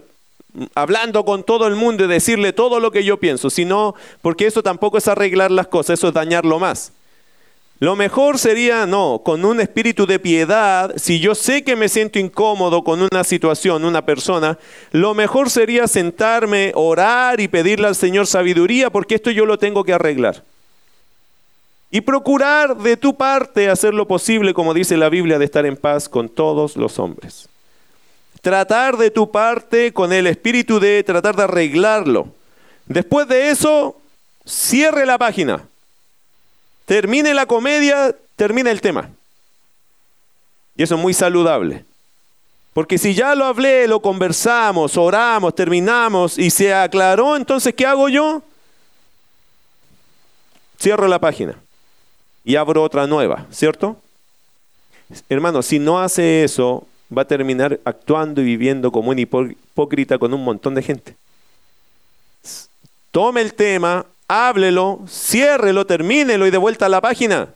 [0.73, 4.63] hablando con todo el mundo y decirle todo lo que yo pienso, sino porque eso
[4.63, 6.93] tampoco es arreglar las cosas, eso es dañarlo más.
[7.79, 12.17] Lo mejor sería, no, con un espíritu de piedad, si yo sé que me siento
[12.17, 14.57] incómodo con una situación, una persona,
[14.91, 19.83] lo mejor sería sentarme, orar y pedirle al Señor sabiduría, porque esto yo lo tengo
[19.83, 20.43] que arreglar.
[21.91, 25.77] Y procurar de tu parte hacer lo posible, como dice la Biblia, de estar en
[25.77, 27.47] paz con todos los hombres.
[28.41, 32.29] Tratar de tu parte con el espíritu de tratar de arreglarlo.
[32.87, 33.95] Después de eso,
[34.45, 35.61] cierre la página
[36.87, 39.09] termine la comedia, termina el tema.
[40.77, 41.83] Y eso es muy saludable.
[42.73, 48.07] Porque si ya lo hablé, lo conversamos, oramos, terminamos y se aclaró, entonces ¿qué hago
[48.07, 48.41] yo?
[50.79, 51.59] Cierro la página
[52.45, 53.97] y abro otra nueva, ¿cierto?
[55.27, 60.33] Hermano, si no hace eso, va a terminar actuando y viviendo como un hipócrita con
[60.33, 61.15] un montón de gente.
[63.11, 67.49] Tome el tema, háblelo, ciérrelo, termínelo y de vuelta a la página.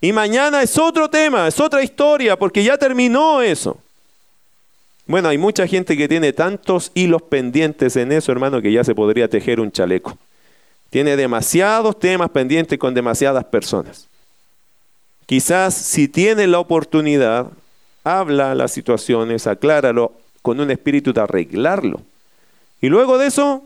[0.00, 3.78] Y mañana es otro tema, es otra historia, porque ya terminó eso.
[5.06, 8.94] Bueno, hay mucha gente que tiene tantos hilos pendientes en eso, hermano, que ya se
[8.94, 10.16] podría tejer un chaleco.
[10.88, 14.08] Tiene demasiados temas pendientes con demasiadas personas.
[15.26, 17.48] Quizás si tiene la oportunidad,
[18.04, 22.00] habla las situaciones, acláralo con un espíritu de arreglarlo.
[22.80, 23.64] Y luego de eso,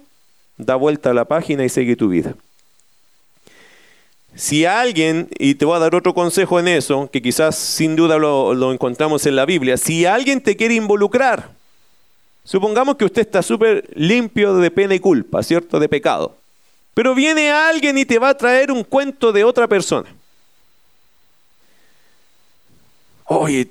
[0.56, 2.34] da vuelta a la página y sigue tu vida.
[4.36, 8.18] Si alguien, y te voy a dar otro consejo en eso, que quizás sin duda
[8.18, 11.50] lo, encontramos en la Biblia, si alguien te quiere involucrar,
[12.42, 15.78] supongamos que usted está súper limpio de pena y culpa, ¿cierto?
[15.78, 16.36] De pecado.
[16.94, 20.08] Pero viene alguien y te va a traer un cuento de otra persona.
[23.26, 23.68] Oye,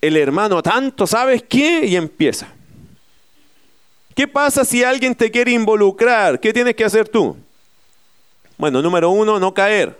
[0.00, 1.84] el hermano tanto, ¿sabes qué?
[1.86, 2.55] Y empieza.
[4.16, 6.40] ¿Qué pasa si alguien te quiere involucrar?
[6.40, 7.36] ¿Qué tienes que hacer tú?
[8.56, 9.94] Bueno, número uno, no caer.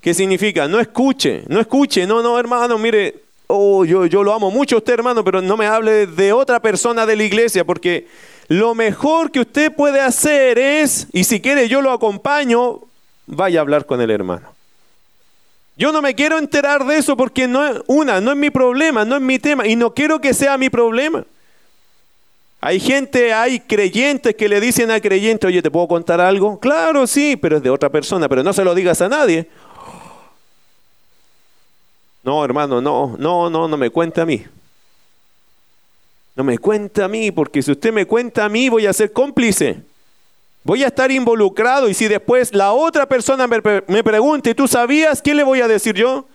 [0.00, 0.66] ¿Qué significa?
[0.66, 4.78] No escuche, no escuche, no, no, hermano, mire, oh, yo, yo lo amo mucho a
[4.78, 8.08] usted, hermano, pero no me hable de otra persona de la iglesia, porque
[8.48, 12.80] lo mejor que usted puede hacer es, y si quiere yo lo acompaño,
[13.26, 14.48] vaya a hablar con el hermano.
[15.76, 19.04] Yo no me quiero enterar de eso porque no es una, no es mi problema,
[19.04, 21.24] no es mi tema, y no quiero que sea mi problema.
[22.66, 26.58] Hay gente, hay creyentes que le dicen a creyentes, oye, ¿te puedo contar algo?
[26.58, 29.46] Claro, sí, pero es de otra persona, pero no se lo digas a nadie.
[32.24, 34.44] No, hermano, no, no, no, no me cuente a mí.
[36.34, 39.12] No me cuente a mí, porque si usted me cuenta a mí, voy a ser
[39.12, 39.80] cómplice.
[40.64, 44.66] Voy a estar involucrado y si después la otra persona me, me pregunta, ¿y tú
[44.66, 46.26] sabías qué le voy a decir yo?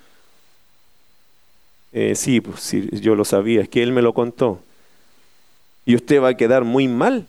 [1.92, 4.62] Eh, sí, pues sí, yo lo sabía, es que él me lo contó
[5.86, 7.28] y usted va a quedar muy mal.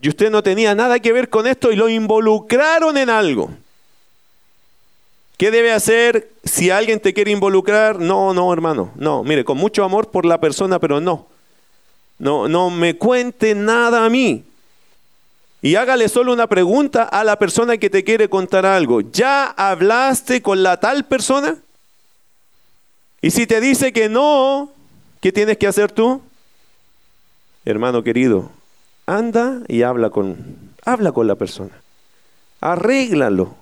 [0.00, 3.50] Y usted no tenía nada que ver con esto y lo involucraron en algo.
[5.36, 8.00] ¿Qué debe hacer si alguien te quiere involucrar?
[8.00, 9.22] No, no, hermano, no.
[9.22, 11.26] Mire, con mucho amor por la persona, pero no.
[12.18, 14.44] No, no me cuente nada a mí.
[15.62, 19.00] Y hágale solo una pregunta a la persona que te quiere contar algo.
[19.00, 21.56] ¿Ya hablaste con la tal persona?
[23.20, 24.70] Y si te dice que no,
[25.20, 26.20] ¿qué tienes que hacer tú?
[27.70, 28.50] Hermano querido,
[29.06, 30.36] anda y habla con,
[30.84, 31.82] habla con la persona.
[32.60, 33.54] Arréglalo.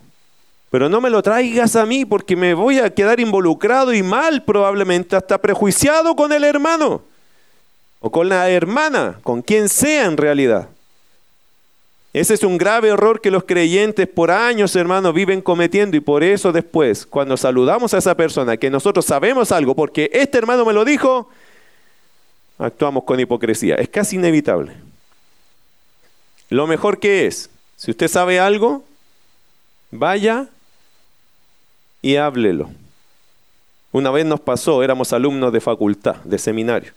[0.71, 4.45] Pero no me lo traigas a mí porque me voy a quedar involucrado y mal
[4.45, 7.03] probablemente, hasta prejuiciado con el hermano
[8.01, 10.69] o con la hermana, con quien sea en realidad.
[12.13, 16.23] Ese es un grave error que los creyentes por años, hermanos, viven cometiendo y por
[16.23, 20.73] eso después, cuando saludamos a esa persona, que nosotros sabemos algo, porque este hermano me
[20.73, 21.29] lo dijo,
[22.59, 23.77] actuamos con hipocresía.
[23.77, 24.73] Es casi inevitable.
[26.49, 28.85] Lo mejor que es, si usted sabe algo,
[29.91, 30.49] vaya
[32.03, 32.71] y háblelo.
[33.93, 36.93] Una vez nos pasó, éramos alumnos de facultad, de seminario,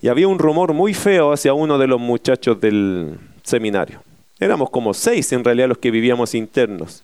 [0.00, 4.02] y había un rumor muy feo hacia uno de los muchachos del seminario.
[4.38, 7.02] Éramos como seis en realidad los que vivíamos internos.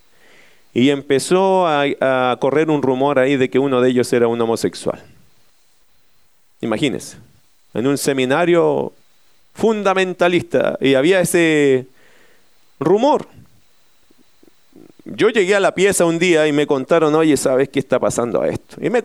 [0.75, 5.03] Y empezó a, correr un rumor ahí de que uno de ellos era un homosexual.
[6.61, 7.17] Imagínense
[7.75, 8.93] en un seminario
[9.55, 11.87] fundamentalista y había ese
[12.81, 13.27] rumor.
[15.05, 18.41] Yo llegué a la pieza un día y me contaron, oye, ¿sabes qué está pasando
[18.41, 18.77] a esto?
[18.81, 19.03] Y me,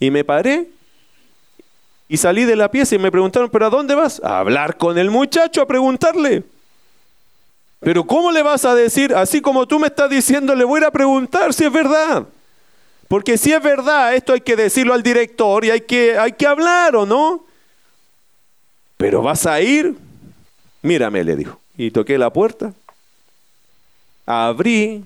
[0.00, 0.68] y me paré
[2.08, 4.20] y salí de la pieza y me preguntaron, ¿pero a dónde vas?
[4.22, 6.44] A hablar con el muchacho, a preguntarle.
[7.80, 9.14] Pero ¿cómo le vas a decir?
[9.14, 12.26] Así como tú me estás diciendo, le voy a preguntar si es verdad.
[13.14, 16.48] Porque si es verdad, esto hay que decirlo al director y hay que, hay que
[16.48, 17.44] hablar, ¿o no?
[18.96, 19.94] Pero vas a ir,
[20.82, 21.60] mírame, le dijo.
[21.76, 22.72] Y toqué la puerta,
[24.26, 25.04] abrí,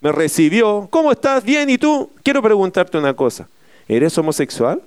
[0.00, 0.88] me recibió.
[0.90, 1.44] ¿Cómo estás?
[1.44, 2.10] Bien, ¿y tú?
[2.22, 3.46] Quiero preguntarte una cosa.
[3.88, 4.80] ¿Eres homosexual?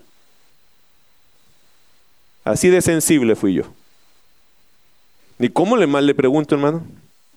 [2.44, 3.66] Así de sensible fui yo.
[5.38, 6.84] ¿Y cómo le mal le pregunto, hermano?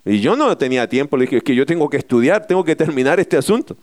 [0.03, 2.75] Y yo no tenía tiempo, le dije, es que yo tengo que estudiar, tengo que
[2.75, 3.77] terminar este asunto.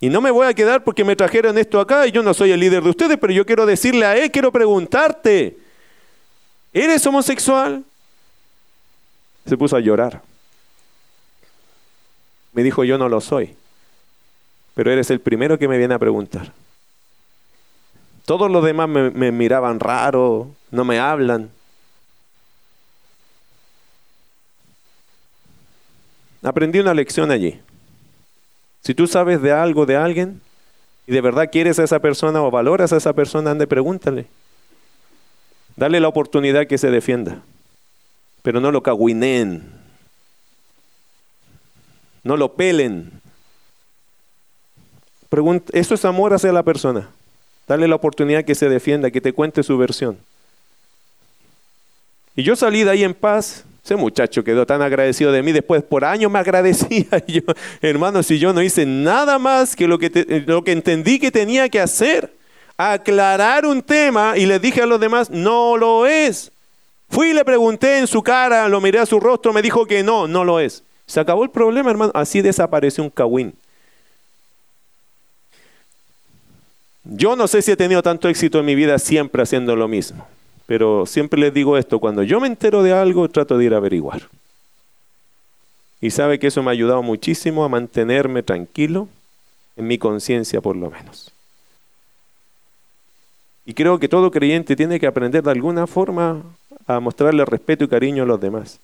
[0.00, 2.52] Y no me voy a quedar porque me trajeron esto acá y yo no soy
[2.52, 5.58] el líder de ustedes, pero yo quiero decirle a él, quiero preguntarte,
[6.72, 7.84] ¿eres homosexual?
[9.46, 10.22] Se puso a llorar.
[12.52, 13.56] Me dijo, yo no lo soy,
[14.74, 16.52] pero eres el primero que me viene a preguntar.
[18.24, 21.50] Todos los demás me, miraban raro, no me hablan.
[26.42, 27.58] Aprendí una lección allí.
[28.88, 30.40] Si tú sabes de algo de alguien
[31.06, 34.24] y de verdad quieres a esa persona o valoras a esa persona, ande pregúntale.
[35.76, 37.42] Dale la oportunidad que se defienda.
[38.40, 39.62] Pero no lo cagüinen.
[42.24, 43.12] No lo pelen.
[45.74, 47.10] eso es amor hacia la persona.
[47.66, 50.16] Dale la oportunidad que se defienda, que te cuente su versión.
[52.34, 55.82] Y yo salí de ahí en paz, ese muchacho quedó tan agradecido de mí, después
[55.82, 57.06] por años me agradecía.
[57.26, 57.40] yo,
[57.80, 61.70] hermano, si yo no hice nada más que lo que, lo que entendí que tenía
[61.70, 62.30] que hacer,
[62.76, 66.52] aclarar un tema y le dije a los demás, no lo es.
[67.08, 70.02] Fui y le pregunté en su cara, lo miré a su rostro, me dijo que
[70.02, 70.84] no, no lo es.
[71.06, 72.12] Se acabó el problema, hermano.
[72.14, 73.54] Así desapareció un cagüín.
[77.04, 80.28] Yo no sé si he tenido tanto éxito en mi vida siempre haciendo lo mismo.
[80.68, 83.78] Pero siempre les digo esto, cuando yo me entero de algo, trato de ir a
[83.78, 84.28] averiguar.
[85.98, 89.08] Y sabe que eso me ha ayudado muchísimo a mantenerme tranquilo,
[89.78, 91.32] en mi conciencia por lo menos.
[93.64, 96.42] Y creo que todo creyente tiene que aprender de alguna forma
[96.86, 98.78] a mostrarle respeto y cariño a los demás.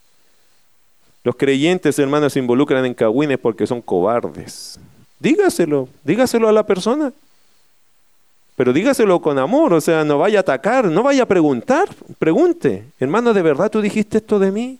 [1.22, 4.80] Los creyentes, hermanos, se involucran en cagüines porque son cobardes.
[5.20, 7.12] Dígaselo, dígaselo a la persona.
[8.56, 11.88] Pero dígaselo con amor, o sea, no vaya a atacar, no vaya a preguntar,
[12.18, 14.78] pregunte, hermano, ¿de verdad tú dijiste esto de mí?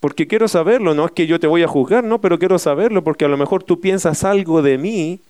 [0.00, 3.02] Porque quiero saberlo, no es que yo te voy a juzgar, no, pero quiero saberlo
[3.02, 5.20] porque a lo mejor tú piensas algo de mí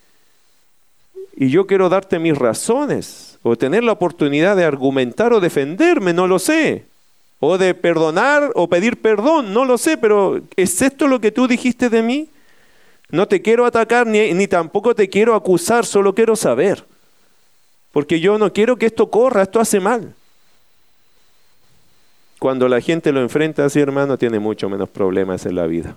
[1.37, 6.26] y yo quiero darte mis razones o tener la oportunidad de argumentar o defenderme, no
[6.26, 6.85] lo sé.
[7.41, 11.47] O de perdonar o pedir perdón, no lo sé, pero ¿es esto lo que tú
[11.47, 12.29] dijiste de mí?
[13.11, 16.85] No te quiero atacar ni, ni tampoco te quiero acusar, solo quiero saber.
[17.93, 20.15] Porque yo no quiero que esto corra, esto hace mal.
[22.39, 25.97] Cuando la gente lo enfrenta así, hermano, tiene mucho menos problemas en la vida.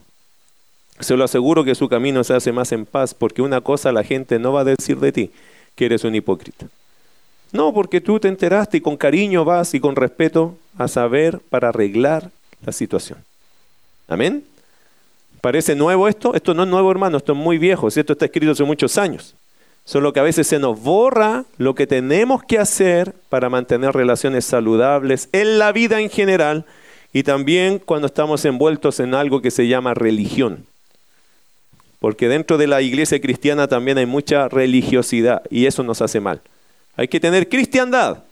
[0.99, 4.03] Se lo aseguro que su camino se hace más en paz, porque una cosa la
[4.03, 5.31] gente no va a decir de ti,
[5.75, 6.67] que eres un hipócrita.
[7.51, 11.69] No, porque tú te enteraste y con cariño vas y con respeto a saber para
[11.69, 12.31] arreglar
[12.65, 13.19] la situación.
[14.07, 14.43] Amén.
[15.41, 16.35] ¿Parece nuevo esto?
[16.35, 19.35] Esto no es nuevo, hermano, esto es muy viejo, esto está escrito hace muchos años.
[19.83, 24.45] Solo que a veces se nos borra lo que tenemos que hacer para mantener relaciones
[24.45, 26.65] saludables en la vida en general
[27.11, 30.65] y también cuando estamos envueltos en algo que se llama religión.
[31.99, 36.41] Porque dentro de la iglesia cristiana también hay mucha religiosidad y eso nos hace mal.
[36.95, 38.23] Hay que tener cristiandad,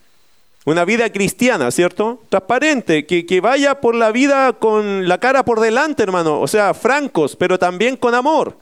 [0.66, 2.22] una vida cristiana, ¿cierto?
[2.30, 6.40] Transparente, que, que, vaya por la vida con la cara por delante, hermano.
[6.42, 8.58] O sea, francos, pero también con amor.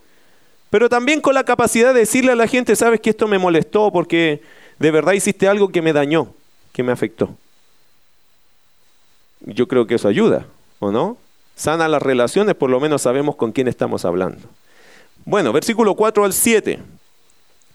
[0.70, 3.92] Pero también con la capacidad de decirle a la gente, sabes que esto me molestó
[3.92, 4.42] porque
[4.80, 6.34] de verdad hiciste algo que me dañó,
[6.74, 7.36] que me afectó.
[9.42, 10.46] Yo creo que eso ayuda,
[10.80, 11.18] ¿o no?
[11.56, 14.48] Sana las relaciones, por lo menos sabemos con quién estamos hablando.
[15.26, 16.80] Bueno, versículo 4 al 7.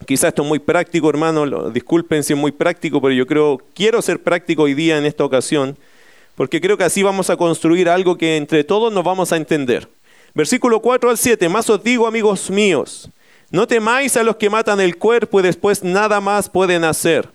[0.06, 4.00] Quizás esto es muy práctico, hermano, disculpen si es muy práctico, pero yo creo, quiero
[4.02, 5.76] ser práctico hoy día en esta ocasión,
[6.34, 9.88] porque creo que así vamos a construir algo que entre todos nos vamos a entender.
[10.34, 13.10] Versículo 4 al 7, más os digo, amigos míos,
[13.50, 17.28] no temáis a los que matan el cuerpo y después nada más pueden hacer.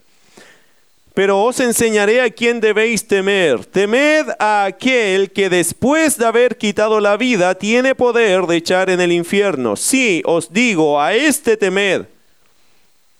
[1.13, 3.65] Pero os enseñaré a quién debéis temer.
[3.65, 9.01] Temed a aquel que después de haber quitado la vida tiene poder de echar en
[9.01, 9.75] el infierno.
[9.75, 12.05] Sí, os digo, a este temed.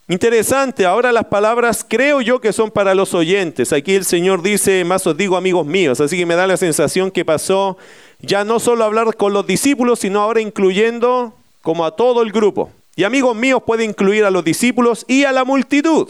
[0.10, 3.74] Interesante, ahora las palabras creo yo que son para los oyentes.
[3.74, 7.12] Aquí el Señor dice, más os digo amigos míos, así que me da la sensación
[7.12, 7.78] que pasó
[8.20, 12.72] ya no solo hablar con los discípulos, sino ahora incluyendo como a todo el grupo.
[12.95, 16.08] Y amigos míos puede incluir a los discípulos y a la multitud.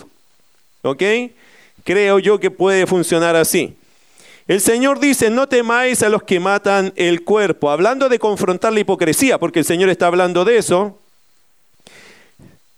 [0.83, 1.03] ¿Ok?
[1.83, 3.75] Creo yo que puede funcionar así.
[4.47, 8.79] El Señor dice, no temáis a los que matan el cuerpo, hablando de confrontar la
[8.79, 10.99] hipocresía, porque el Señor está hablando de eso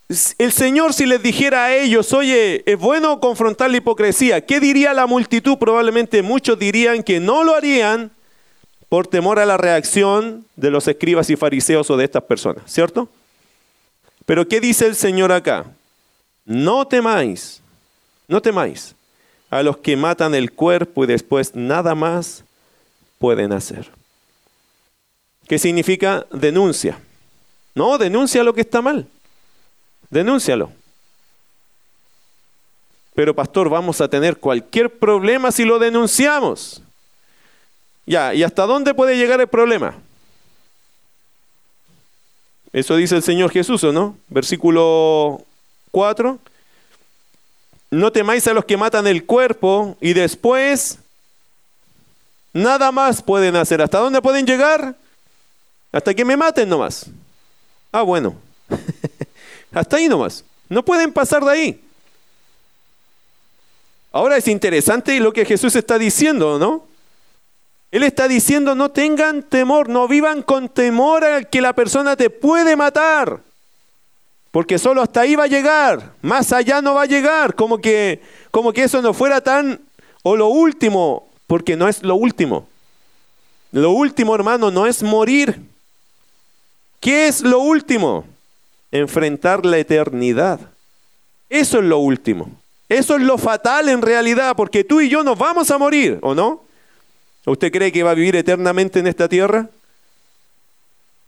[0.10, 4.92] el Señor si les dijera a ellos, oye, es bueno confrontar la hipocresía, ¿qué diría
[4.96, 5.58] la multitud?
[5.60, 8.10] Probablemente muchos dirían que no lo harían
[8.90, 13.08] por temor a la reacción de los escribas y fariseos o de estas personas, ¿cierto?
[14.26, 15.66] Pero ¿qué dice el Señor acá?
[16.44, 17.62] No temáis,
[18.28, 18.96] no temáis
[19.52, 22.44] a los que matan el cuerpo y después nada más
[23.20, 23.92] pueden hacer.
[25.48, 26.98] ¿Qué significa denuncia?
[27.76, 29.08] No, denuncia lo que está mal.
[30.10, 30.72] Denúncialo.
[33.14, 36.82] Pero pastor, vamos a tener cualquier problema si lo denunciamos.
[38.06, 39.96] Ya, ¿y hasta dónde puede llegar el problema?
[42.72, 44.18] Eso dice el Señor Jesús, ¿o no?
[44.30, 45.44] Versículo
[45.92, 46.40] 4.
[47.92, 51.00] No temáis a los que matan el cuerpo y después
[52.54, 53.82] nada más pueden hacer.
[53.82, 54.96] ¿Hasta dónde pueden llegar?
[55.92, 57.08] Hasta que me maten nomás.
[57.92, 58.36] Ah, bueno.
[59.72, 60.44] Hasta ahí nomás.
[60.68, 61.82] No pueden pasar de ahí.
[64.12, 66.88] Ahora es interesante lo que Jesús está diciendo, ¿no?
[67.92, 72.30] Él está diciendo, no tengan temor, no vivan con temor a que la persona te
[72.30, 73.42] puede matar.
[74.52, 78.22] Porque solo hasta ahí va a llegar, más allá no va a llegar, como que,
[78.52, 79.80] como que eso no fuera tan,
[80.24, 82.68] o lo último, porque no es lo último.
[83.72, 85.62] Lo último, hermano, no es morir.
[87.00, 88.26] ¿Qué es lo último?
[88.92, 90.60] Enfrentar la eternidad.
[91.50, 92.50] Eso es lo último.
[92.88, 96.34] Eso es lo fatal en realidad, porque tú y yo nos vamos a morir, ¿o
[96.34, 96.64] no?
[97.46, 99.70] ¿Usted cree que va a vivir eternamente en esta tierra?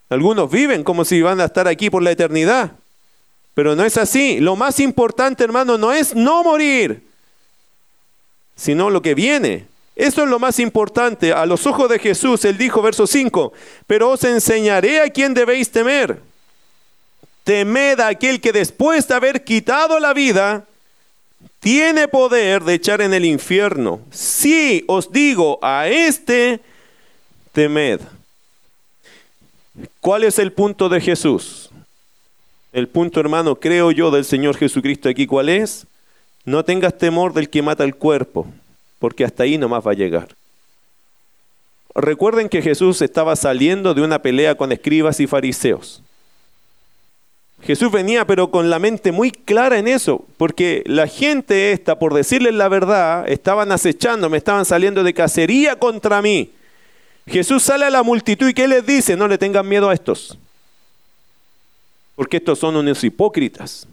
[0.09, 2.71] Algunos viven como si van a estar aquí por la eternidad,
[3.53, 4.39] pero no es así.
[4.39, 7.03] Lo más importante, hermano, no es no morir,
[8.55, 9.67] sino lo que viene.
[9.95, 11.31] Eso es lo más importante.
[11.31, 13.53] A los ojos de Jesús, él dijo, verso 5,
[13.87, 16.19] pero os enseñaré a quién debéis temer.
[17.43, 20.65] Temed a aquel que después de haber quitado la vida,
[21.59, 24.01] tiene poder de echar en el infierno.
[24.11, 26.59] Sí, os digo, a este
[27.53, 28.01] temed.
[29.99, 31.69] ¿Cuál es el punto de Jesús?
[32.73, 35.85] El punto, hermano, creo yo, del Señor Jesucristo aquí, ¿cuál es?
[36.45, 38.47] No tengas temor del que mata el cuerpo,
[38.97, 40.29] porque hasta ahí nomás va a llegar.
[41.93, 46.00] Recuerden que Jesús estaba saliendo de una pelea con escribas y fariseos.
[47.63, 52.13] Jesús venía pero con la mente muy clara en eso, porque la gente esta, por
[52.13, 56.51] decirles la verdad, estaban acechando, me estaban saliendo de cacería contra mí.
[57.27, 59.15] Jesús sale a la multitud y ¿qué les dice?
[59.15, 60.37] No le tengan miedo a estos,
[62.15, 63.87] porque estos son unos hipócritas,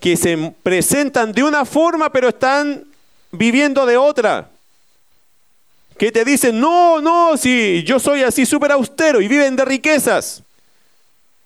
[0.00, 2.84] que se presentan de una forma pero están
[3.30, 4.48] viviendo de otra.
[5.98, 10.42] Que te dicen, no, no, si yo soy así súper austero y viven de riquezas.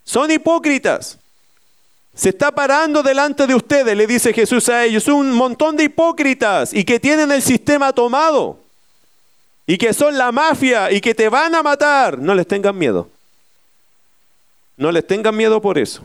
[0.04, 1.18] Son hipócritas.
[2.14, 6.72] Se está parando delante de ustedes, le dice Jesús a ellos, un montón de hipócritas
[6.72, 8.60] y que tienen el sistema tomado
[9.66, 12.18] y que son la mafia y que te van a matar.
[12.18, 13.08] No les tengan miedo.
[14.76, 16.02] No les tengan miedo por eso.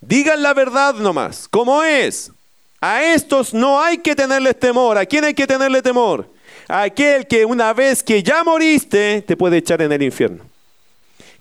[0.00, 2.32] Digan la verdad nomás, como es.
[2.80, 4.98] A estos no hay que tenerles temor.
[4.98, 6.28] ¿A quién hay que tenerle temor?
[6.68, 10.44] A aquel que una vez que ya moriste te puede echar en el infierno.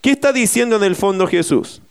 [0.05, 1.81] ¿Qué está diciendo en el fondo Jesús?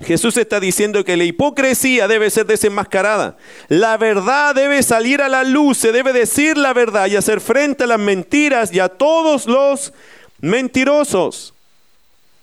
[0.00, 3.38] Jesús está diciendo que la hipocresía debe ser desenmascarada.
[3.68, 7.84] La verdad debe salir a la luz, se debe decir la verdad y hacer frente
[7.84, 9.94] a las mentiras y a todos los
[10.42, 11.54] mentirosos.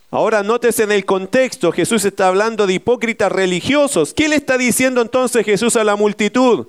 [0.09, 4.15] Ahora nótese en el contexto, Jesús está hablando de hipócritas religiosos.
[4.15, 6.65] ¿Qué le está diciendo entonces Jesús a la multitud?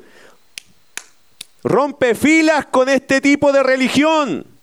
[1.64, 4.59] Rompe filas con este tipo de religión.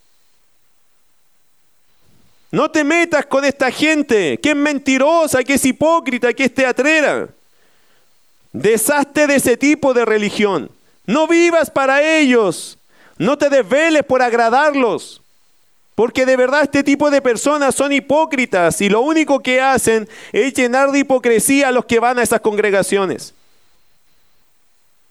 [2.51, 7.27] No te metas con esta gente que es mentirosa, que es hipócrita, que es teatrera.
[8.53, 10.71] Deshazte de ese tipo de religión.
[11.05, 12.77] No vivas para ellos.
[13.17, 15.21] No te desveles por agradarlos.
[15.95, 20.53] Porque de verdad este tipo de personas son hipócritas y lo único que hacen es
[20.53, 23.33] llenar de hipocresía a los que van a esas congregaciones.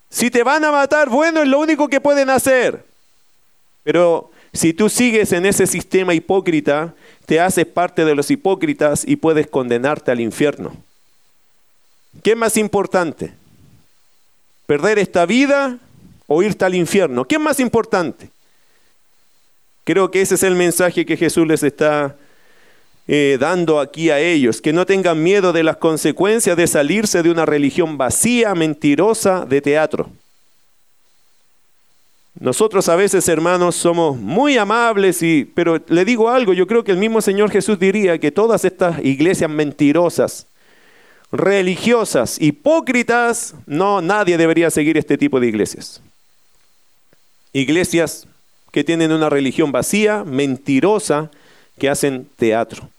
[0.08, 2.84] Si te van a matar, bueno, es lo único que pueden hacer.
[3.86, 6.92] Pero si tú sigues en ese sistema hipócrita,
[7.24, 10.74] te haces parte de los hipócritas y puedes condenarte al infierno.
[12.20, 13.32] ¿Qué es más importante?
[14.66, 15.78] ¿Perder esta vida
[16.26, 17.28] o irte al infierno?
[17.28, 18.30] ¿Qué es más importante?
[19.84, 22.16] Creo que ese es el mensaje que Jesús les está
[23.06, 27.30] eh, dando aquí a ellos, que no tengan miedo de las consecuencias de salirse de
[27.30, 30.10] una religión vacía, mentirosa, de teatro.
[32.38, 36.92] Nosotros a veces, hermanos, somos muy amables, y, pero le digo algo, yo creo que
[36.92, 40.46] el mismo Señor Jesús diría que todas estas iglesias mentirosas,
[41.32, 46.02] religiosas, hipócritas, no, nadie debería seguir este tipo de iglesias.
[47.54, 48.26] Iglesias
[48.70, 51.30] que tienen una religión vacía, mentirosa,
[51.78, 52.90] que hacen teatro.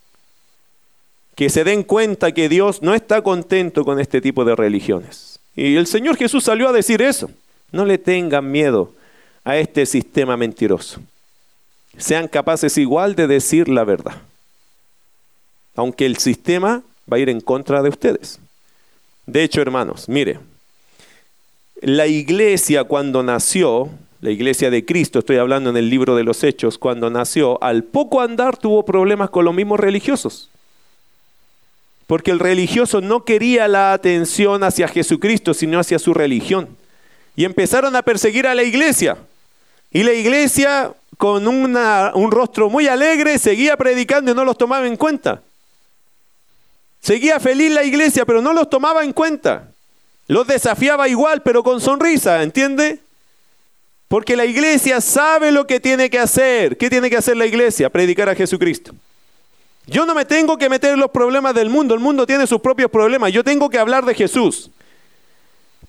[1.35, 5.39] Que se den cuenta que Dios no está contento con este tipo de religiones.
[5.55, 7.29] Y el Señor Jesús salió a decir eso.
[7.71, 8.93] No le tengan miedo
[9.47, 10.99] a este sistema mentiroso.
[11.97, 14.17] Sean capaces igual de decir la verdad.
[15.73, 18.41] Aunque el sistema va a ir en contra de ustedes.
[19.25, 20.41] De hecho, hermanos, mire,
[21.79, 23.89] la iglesia cuando nació,
[24.19, 27.85] la iglesia de Cristo, estoy hablando en el libro de los Hechos, cuando nació, al
[27.85, 30.49] poco andar tuvo problemas con los mismos religiosos.
[32.05, 36.75] Porque el religioso no quería la atención hacia Jesucristo, sino hacia su religión.
[37.37, 39.17] Y empezaron a perseguir a la iglesia.
[39.91, 44.97] Y la iglesia, con un rostro muy alegre, seguía predicando y no los tomaba en
[44.97, 45.41] cuenta.
[46.99, 49.71] Seguía feliz la iglesia, pero no los tomaba en cuenta.
[50.27, 52.99] Los desafiaba igual, pero con sonrisa, ¿entiende?
[54.07, 56.77] Porque la iglesia sabe lo que tiene que hacer.
[56.77, 57.89] ¿Qué tiene que hacer la iglesia?
[57.89, 58.93] Predicar a Jesucristo.
[59.85, 61.93] Yo no me tengo que meter en los problemas del mundo.
[61.93, 63.31] El mundo tiene sus propios problemas.
[63.31, 64.69] Yo tengo que hablar de Jesús.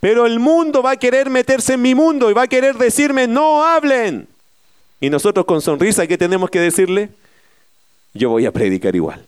[0.01, 3.26] Pero el mundo va a querer meterse en mi mundo y va a querer decirme,
[3.26, 4.28] no hablen.
[5.01, 7.11] Y nosotros con sonrisa, ¿qué tenemos que decirle?
[8.14, 9.24] Yo voy a predicar igual.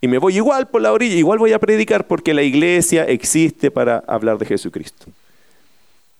[0.00, 3.70] Y me voy igual por la orilla, igual voy a predicar porque la iglesia existe
[3.70, 5.06] para hablar de Jesucristo.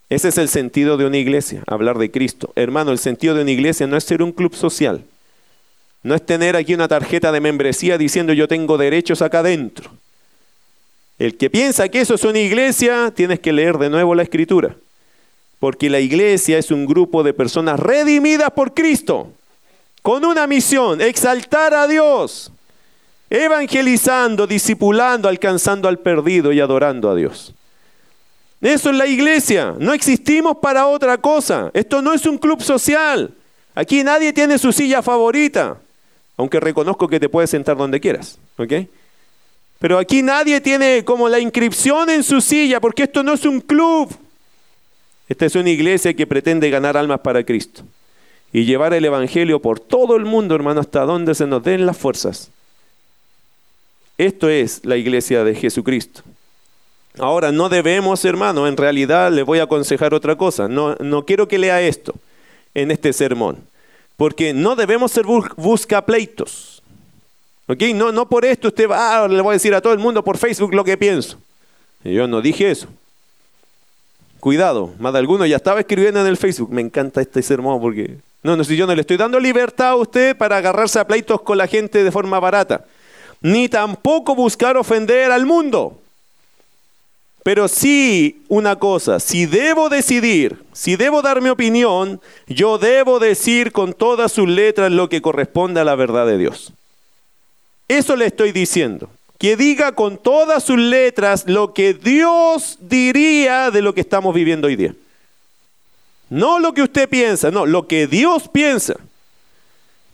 [0.09, 2.53] Ese es el sentido de una iglesia, hablar de Cristo.
[2.55, 5.03] Hermano, el sentido de una iglesia no es ser un club social.
[6.03, 9.91] No es tener aquí una tarjeta de membresía diciendo yo tengo derechos acá adentro.
[11.23, 14.75] El que piensa que eso es una iglesia, tienes que leer de nuevo la escritura.
[15.61, 19.31] Porque la iglesia es un grupo de personas redimidas por Cristo,
[20.03, 22.51] con una misión, exaltar a Dios,
[23.31, 27.55] evangelizando, discipulando, alcanzando al perdido y adorando a Dios.
[28.61, 31.71] Eso es la iglesia, no existimos para otra cosa.
[31.73, 33.33] Esto no es un club social.
[33.77, 35.77] Aquí nadie tiene su silla favorita,
[36.37, 38.73] aunque reconozco que te puedes sentar donde quieras, ¿ok?
[39.83, 43.61] Pero aquí nadie tiene como la inscripción en su silla, porque esto no es un
[43.61, 44.09] club.
[45.29, 47.83] Esta es una iglesia que pretende ganar almas para Cristo
[48.53, 51.97] y llevar el Evangelio por todo el mundo, hermano, hasta donde se nos den las
[51.97, 52.53] fuerzas.
[54.19, 56.23] Esto es la iglesia de Jesucristo.
[57.19, 60.69] Ahora, no debemos, hermano, en realidad le voy a aconsejar otra cosa.
[60.69, 62.15] No, no quiero que lea esto
[62.73, 63.59] en este sermón,
[64.17, 66.82] porque no debemos ser busca pleitos.
[67.67, 67.83] ¿Ok?
[67.95, 70.25] No, no por esto usted va, ah, le voy a decir a todo el mundo
[70.25, 71.39] por Facebook lo que pienso.
[72.05, 72.89] Yo no dije eso.
[74.41, 76.71] Cuidado, más de alguno ya estaba escribiendo en el Facebook.
[76.73, 79.97] Me encanta este sermón porque no, no, si yo no le estoy dando libertad a
[79.97, 82.85] usted para agarrarse a pleitos con la gente de forma barata,
[83.41, 85.99] ni tampoco buscar ofender al mundo.
[87.45, 93.73] Pero sí una cosa, si debo decidir, si debo dar mi opinión, yo debo decir
[93.73, 96.73] con todas sus letras lo que corresponde a la verdad de Dios.
[97.99, 99.11] Eso le estoy diciendo.
[99.37, 104.69] Que diga con todas sus letras lo que Dios diría de lo que estamos viviendo
[104.69, 104.95] hoy día.
[106.31, 108.95] No lo que usted piensa, no, lo que Dios piensa.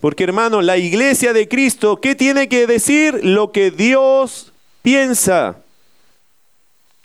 [0.01, 3.23] Porque hermano, la iglesia de Cristo, ¿qué tiene que decir?
[3.23, 4.51] Lo que Dios
[4.81, 5.57] piensa.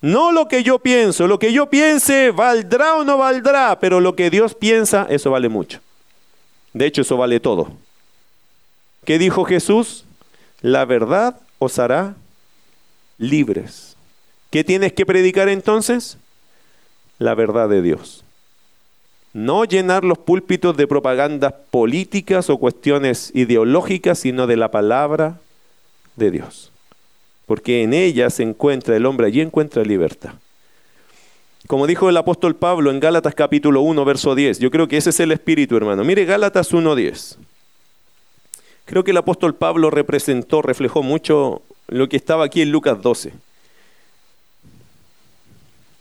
[0.01, 4.17] No lo que yo pienso, lo que yo piense valdrá o no valdrá, pero lo
[4.17, 5.79] que Dios piensa, eso vale mucho.
[6.73, 7.71] De hecho, eso vale todo.
[9.05, 10.05] ¿Qué dijo Jesús?
[10.65, 12.15] La verdad os hará
[13.19, 13.99] libres.
[14.49, 16.17] ¿Qué tienes que predicar entonces?
[17.19, 18.25] La verdad de Dios.
[19.35, 25.39] No llenar los púlpitos de propagandas políticas o cuestiones ideológicas, sino de la palabra
[26.17, 26.73] de Dios.
[27.45, 30.33] Porque en ella se encuentra el hombre, allí encuentra libertad.
[31.67, 35.11] Como dijo el apóstol Pablo en Gálatas capítulo 1, verso 10, yo creo que ese
[35.11, 36.05] es el espíritu, hermano.
[36.05, 37.39] Mire Gálatas 1, 10.
[38.85, 43.33] Creo que el apóstol Pablo representó, reflejó mucho lo que estaba aquí en Lucas 12.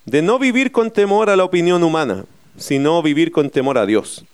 [0.06, 2.26] De no vivir con temor a la opinión humana,
[2.58, 4.26] sino vivir con temor a Dios.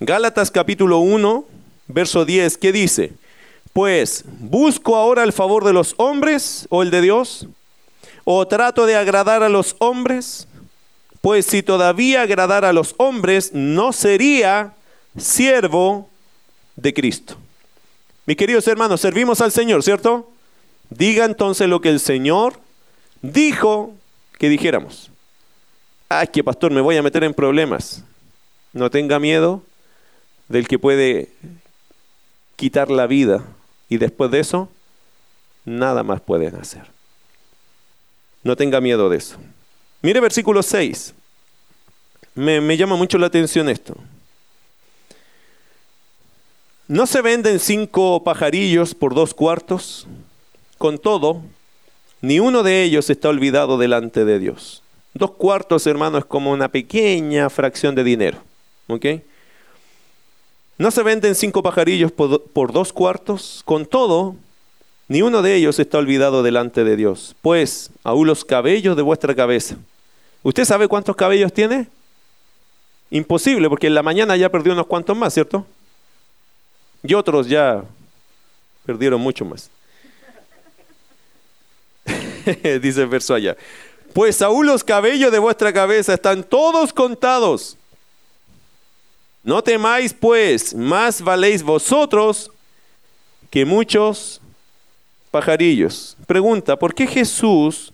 [0.00, 1.46] Gálatas capítulo 1,
[1.86, 3.12] verso 10, ¿qué dice?
[3.72, 7.48] Pues, ¿busco ahora el favor de los hombres o el de Dios?
[8.24, 10.46] ¿O trato de agradar a los hombres?
[11.22, 14.74] Pues si todavía agradara a los hombres, no sería
[15.16, 16.10] siervo
[16.76, 17.36] de Cristo.
[18.28, 20.30] Mis queridos hermanos, servimos al Señor, ¿cierto?
[20.90, 22.60] Diga entonces lo que el Señor
[23.22, 23.94] dijo
[24.38, 25.10] que dijéramos
[26.10, 28.04] ay, que pastor, me voy a meter en problemas.
[28.74, 29.62] No tenga miedo
[30.46, 31.30] del que puede
[32.56, 33.44] quitar la vida
[33.88, 34.68] y después de eso,
[35.64, 36.82] nada más pueden hacer.
[38.42, 39.38] No tenga miedo de eso.
[40.02, 41.14] Mire versículo 6.
[42.34, 43.96] Me, me llama mucho la atención esto.
[46.88, 50.06] ¿No se venden cinco pajarillos por dos cuartos?
[50.78, 51.42] Con todo,
[52.22, 54.82] ni uno de ellos está olvidado delante de Dios.
[55.12, 58.38] Dos cuartos, hermano, es como una pequeña fracción de dinero.
[58.86, 59.04] ¿Ok?
[60.78, 63.60] No se venden cinco pajarillos por, dos cuartos.
[63.66, 64.34] Con todo,
[65.08, 67.36] ni uno de ellos está olvidado delante de Dios.
[67.42, 69.76] Pues, aún los cabellos de vuestra cabeza.
[70.42, 71.86] ¿Usted sabe cuántos cabellos tiene?
[73.10, 75.66] Imposible, porque en la mañana ya perdió unos cuantos más, ¿cierto?
[77.02, 77.84] Y otros ya
[78.84, 79.70] perdieron mucho más.
[82.80, 83.56] Dice el verso allá
[84.12, 87.76] pues aún los cabellos de vuestra cabeza están todos contados.
[89.44, 92.50] No temáis pues, más valéis vosotros
[93.50, 94.40] que muchos
[95.30, 96.16] pajarillos.
[96.26, 97.92] Pregunta, ¿por qué Jesús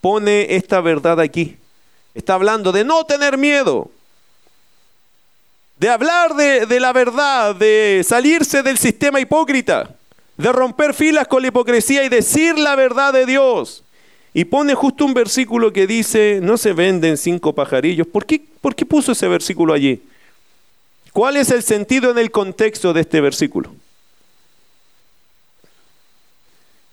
[0.00, 1.56] pone esta verdad aquí?
[2.14, 3.88] Está hablando de no tener miedo,
[5.82, 9.90] de hablar de, la verdad, de salirse del sistema hipócrita,
[10.36, 13.82] de romper filas con la hipocresía y decir la verdad de Dios.
[14.32, 18.06] Y pone justo un versículo que dice, no se venden cinco pajarillos.
[18.06, 20.00] ¿Por qué, ¿Por qué puso ese versículo allí?
[21.12, 23.74] ¿Cuál es el sentido en el contexto de este versículo?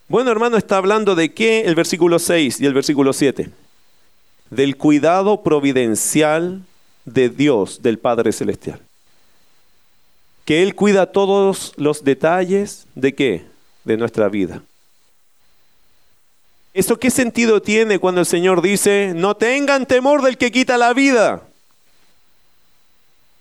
[0.07, 3.51] Bueno, hermano, está hablando de qué el versículo 6 y el versículo 7.
[4.49, 6.63] Del cuidado providencial
[7.13, 8.79] de Dios, del Padre Celestial.
[10.45, 13.45] Que Él cuida todos los detalles de qué?
[13.83, 14.61] De nuestra vida.
[16.73, 20.93] ¿Eso qué sentido tiene cuando el Señor dice, no tengan temor del que quita la
[20.93, 21.43] vida?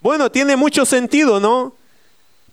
[0.00, 1.74] Bueno, tiene mucho sentido, ¿no?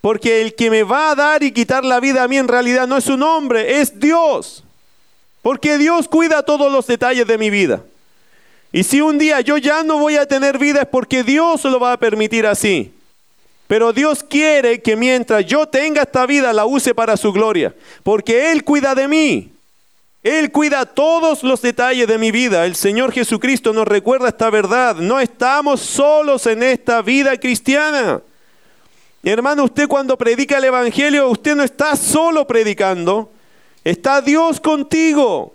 [0.02, 2.88] Porque el que me va a dar y quitar la vida a mí en realidad
[2.88, 4.64] no es un hombre, es Dios.
[5.42, 7.84] Porque Dios cuida todos los detalles de mi vida.
[8.72, 11.80] Y si un día yo ya no voy a tener vida es porque Dios lo
[11.80, 12.92] va a permitir así.
[13.68, 18.52] Pero Dios quiere que mientras yo tenga esta vida la use para su gloria, porque
[18.52, 19.52] Él cuida de mí.
[20.22, 22.66] Él cuida todos los detalles de mi vida.
[22.66, 24.96] El Señor Jesucristo nos recuerda esta verdad.
[24.96, 28.22] No estamos solos en esta vida cristiana.
[29.22, 33.32] Hermano, usted cuando predica el Evangelio, usted no está solo predicando.
[33.84, 35.55] Está Dios contigo.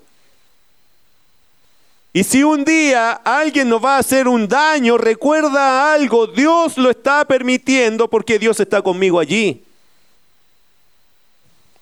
[2.13, 6.91] Y si un día alguien nos va a hacer un daño, recuerda algo, Dios lo
[6.91, 9.63] está permitiendo porque Dios está conmigo allí.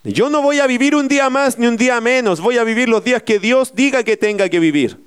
[0.03, 2.87] Yo no voy a vivir un día más ni un día menos, voy a vivir
[2.87, 4.97] los días que Dios diga que tenga que vivir.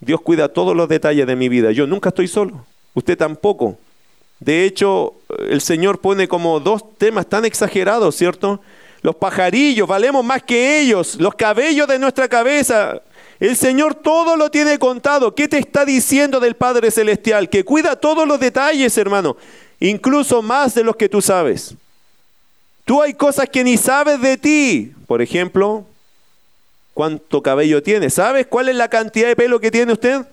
[0.00, 3.78] Dios cuida todos los detalles de mi vida, yo nunca estoy solo, usted tampoco.
[4.38, 5.14] De hecho,
[5.48, 8.60] el Señor pone como dos temas tan exagerados, ¿cierto?
[9.00, 13.00] Los pajarillos, valemos más que ellos, los cabellos de nuestra cabeza,
[13.38, 15.34] el Señor todo lo tiene contado.
[15.34, 17.50] ¿Qué te está diciendo del Padre Celestial?
[17.50, 19.36] Que cuida todos los detalles, hermano,
[19.78, 21.74] incluso más de los que tú sabes.
[22.84, 24.92] Tú hay cosas que ni sabes de ti.
[25.06, 25.84] Por ejemplo,
[26.94, 28.08] ¿cuánto cabello tiene?
[28.10, 30.24] ¿Sabes cuál es la cantidad de pelo que tiene usted?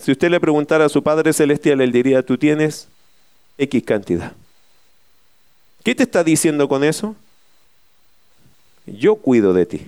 [0.00, 2.88] Si usted le preguntara a su Padre Celestial, él diría, tú tienes
[3.58, 4.32] X cantidad.
[5.84, 7.14] ¿Qué te está diciendo con eso?
[8.86, 9.86] Yo cuido de ti.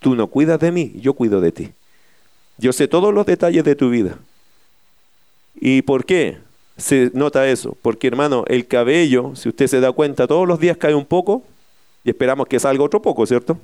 [0.00, 1.72] Tú no cuidas de mí, yo cuido de ti.
[2.56, 4.18] Yo sé todos los detalles de tu vida.
[5.60, 6.38] ¿Y por qué
[6.76, 7.76] se nota eso?
[7.82, 11.42] Porque hermano, el cabello, si usted se da cuenta, todos los días cae un poco
[12.04, 13.58] y esperamos que salga otro poco, ¿cierto?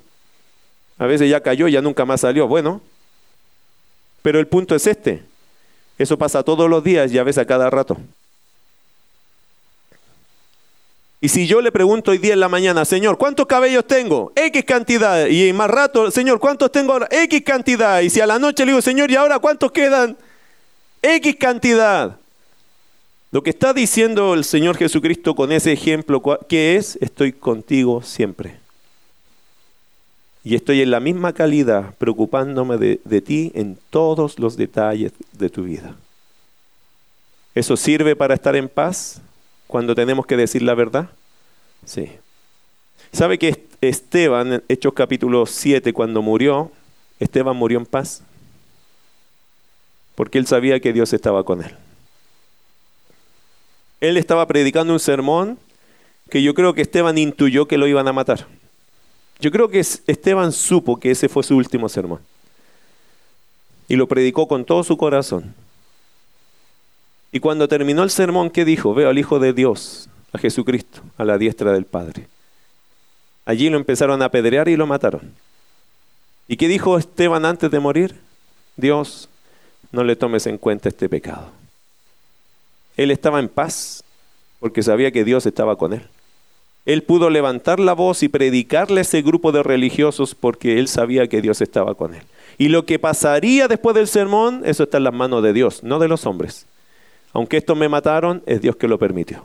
[0.97, 2.47] A veces ya cayó, y ya nunca más salió.
[2.47, 2.81] Bueno,
[4.21, 5.23] pero el punto es este.
[5.97, 7.97] Eso pasa todos los días y a veces a cada rato.
[11.21, 14.31] Y si yo le pregunto hoy día en la mañana, Señor, ¿cuántos cabellos tengo?
[14.35, 15.27] X cantidad.
[15.27, 17.07] Y más rato, Señor, ¿cuántos tengo ahora?
[17.09, 18.01] X cantidad.
[18.01, 20.17] Y si a la noche le digo, Señor, ¿y ahora cuántos quedan?
[21.01, 22.17] X cantidad.
[23.31, 26.97] Lo que está diciendo el Señor Jesucristo con ese ejemplo, ¿qué es?
[27.01, 28.57] Estoy contigo siempre.
[30.43, 35.49] Y estoy en la misma calidad, preocupándome de, de ti en todos los detalles de
[35.49, 35.95] tu vida.
[37.55, 39.21] ¿Eso sirve para estar en paz?
[39.67, 41.09] Cuando tenemos que decir la verdad?
[41.85, 42.11] Sí.
[43.11, 46.71] ¿Sabe que Esteban, Hechos capítulo 7, cuando murió,
[47.19, 48.23] Esteban murió en paz?
[50.15, 51.75] Porque él sabía que Dios estaba con él.
[54.01, 55.57] Él estaba predicando un sermón
[56.29, 58.47] que yo creo que Esteban intuyó que lo iban a matar.
[59.39, 62.19] Yo creo que Esteban supo que ese fue su último sermón.
[63.87, 65.53] Y lo predicó con todo su corazón.
[67.35, 68.93] Y cuando terminó el sermón, ¿qué dijo?
[68.93, 72.29] Veo al Hijo de Dios, a Jesucristo, a la diestra del Padre.
[73.43, 75.33] Allí lo empezaron a apedrear y lo mataron.
[76.47, 78.15] ¿Y qué dijo Esteban antes de morir?
[78.77, 79.27] Dios,
[79.91, 81.49] no le tomes en cuenta este pecado.
[82.95, 84.01] Él estaba en paz
[84.61, 86.07] porque sabía que Dios estaba con él.
[86.85, 91.27] Él pudo levantar la voz y predicarle a ese grupo de religiosos porque él sabía
[91.27, 92.23] que Dios estaba con él.
[92.57, 95.99] Y lo que pasaría después del sermón, eso está en las manos de Dios, no
[95.99, 96.65] de los hombres
[97.35, 99.43] aunque esto me mataron, es Dios que lo permitió.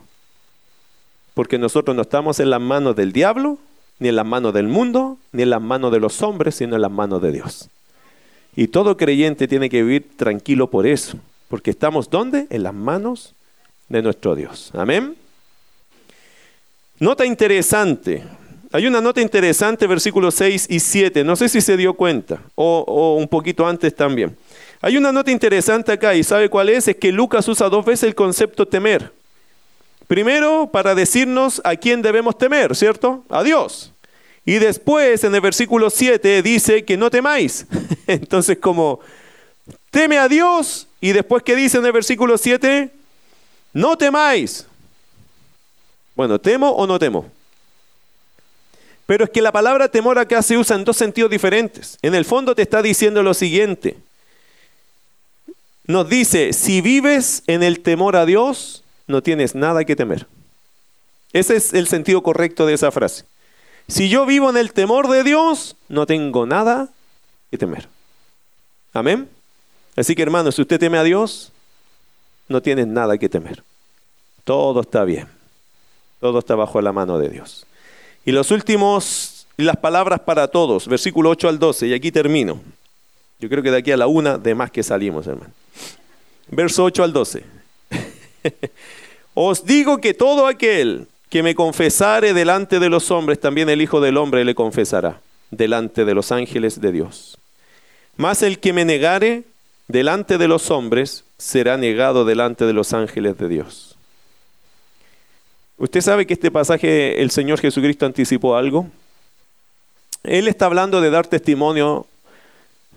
[1.33, 3.57] Porque nosotros no estamos en las manos del diablo,
[3.99, 6.83] ni en las manos del mundo, ni en las manos de los hombres, sino en
[6.83, 7.69] las manos de Dios.
[8.55, 11.17] Y todo creyente tiene que vivir tranquilo por eso,
[11.49, 12.47] porque estamos ¿dónde?
[12.49, 13.35] En las manos
[13.89, 14.71] de nuestro Dios.
[14.73, 15.17] Amén.
[16.97, 18.23] Nota interesante.
[18.71, 21.25] Hay una nota interesante, versículos 6 y 7.
[21.25, 24.37] No sé si se dio cuenta, o un poquito antes también.
[24.81, 26.87] Hay una nota interesante acá y ¿sabe cuál es?
[26.87, 29.13] Es que Lucas usa dos veces el concepto temer.
[30.07, 33.23] Primero, para decirnos a quién debemos temer, ¿cierto?
[33.29, 33.93] A Dios.
[34.43, 37.67] Y después, en el versículo 7, dice que no temáis.
[38.07, 38.99] Entonces, como
[39.91, 42.89] teme a Dios, y después, ¿qué dice en el versículo 7?
[43.73, 44.65] No temáis.
[46.15, 47.29] Bueno, ¿temo o no temo?
[49.05, 51.99] Pero es que la palabra temor acá se usa en dos sentidos diferentes.
[52.01, 53.97] En el fondo te está diciendo lo siguiente
[55.85, 60.27] nos dice, si vives en el temor a Dios, no tienes nada que temer.
[61.33, 63.25] Ese es el sentido correcto de esa frase.
[63.87, 66.89] Si yo vivo en el temor de Dios, no tengo nada
[67.49, 67.87] que temer.
[68.93, 69.29] Amén.
[69.95, 71.51] Así que hermanos, si usted teme a Dios,
[72.47, 73.63] no tiene nada que temer.
[74.43, 75.27] Todo está bien.
[76.19, 77.65] Todo está bajo la mano de Dios.
[78.25, 82.61] Y los últimos, las palabras para todos, versículo 8 al 12, y aquí termino.
[83.39, 85.51] Yo creo que de aquí a la una, de más que salimos, hermano.
[86.51, 87.43] Verso 8 al 12.
[89.33, 94.01] Os digo que todo aquel que me confesare delante de los hombres, también el Hijo
[94.01, 97.37] del Hombre le confesará delante de los ángeles de Dios.
[98.17, 99.43] Mas el que me negare
[99.87, 103.95] delante de los hombres, será negado delante de los ángeles de Dios.
[105.77, 108.87] ¿Usted sabe que este pasaje el Señor Jesucristo anticipó algo?
[110.23, 112.05] Él está hablando de dar testimonio.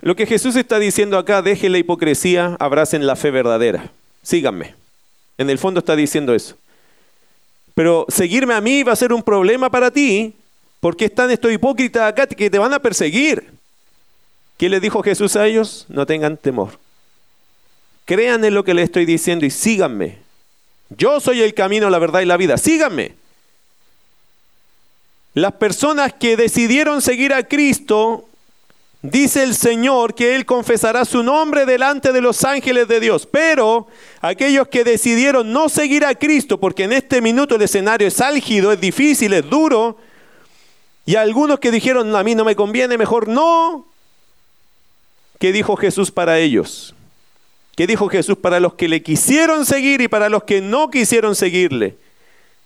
[0.05, 3.90] Lo que Jesús está diciendo acá, deje la hipocresía, abracen la fe verdadera.
[4.22, 4.74] Síganme.
[5.38, 6.59] En el fondo está diciendo eso.
[7.74, 10.34] Pero seguirme a mí va a ser un problema para ti,
[10.80, 13.55] porque están estos hipócritas acá que te van a perseguir.
[14.59, 15.86] ¿Qué le dijo Jesús a ellos?
[15.88, 16.78] No tengan temor.
[18.05, 20.18] Crean en lo que le estoy diciendo y síganme.
[20.90, 22.59] Yo soy el camino, la verdad y la vida.
[22.59, 23.14] Síganme.
[25.32, 28.28] Las personas que decidieron seguir a Cristo,
[29.05, 33.28] dice el Señor que Él confesará su nombre delante de los ángeles de Dios.
[33.30, 33.86] Pero
[34.20, 38.72] aquellos que decidieron no seguir a Cristo, porque en este minuto el escenario es álgido,
[38.72, 39.98] es difícil, es duro,
[41.05, 43.86] y algunos que dijeron, a mí no me conviene, mejor no.
[45.38, 46.94] ¿Qué dijo Jesús para ellos?
[47.76, 51.36] ¿Qué dijo Jesús para los que le quisieron seguir y para los que no quisieron
[51.36, 51.98] seguirle?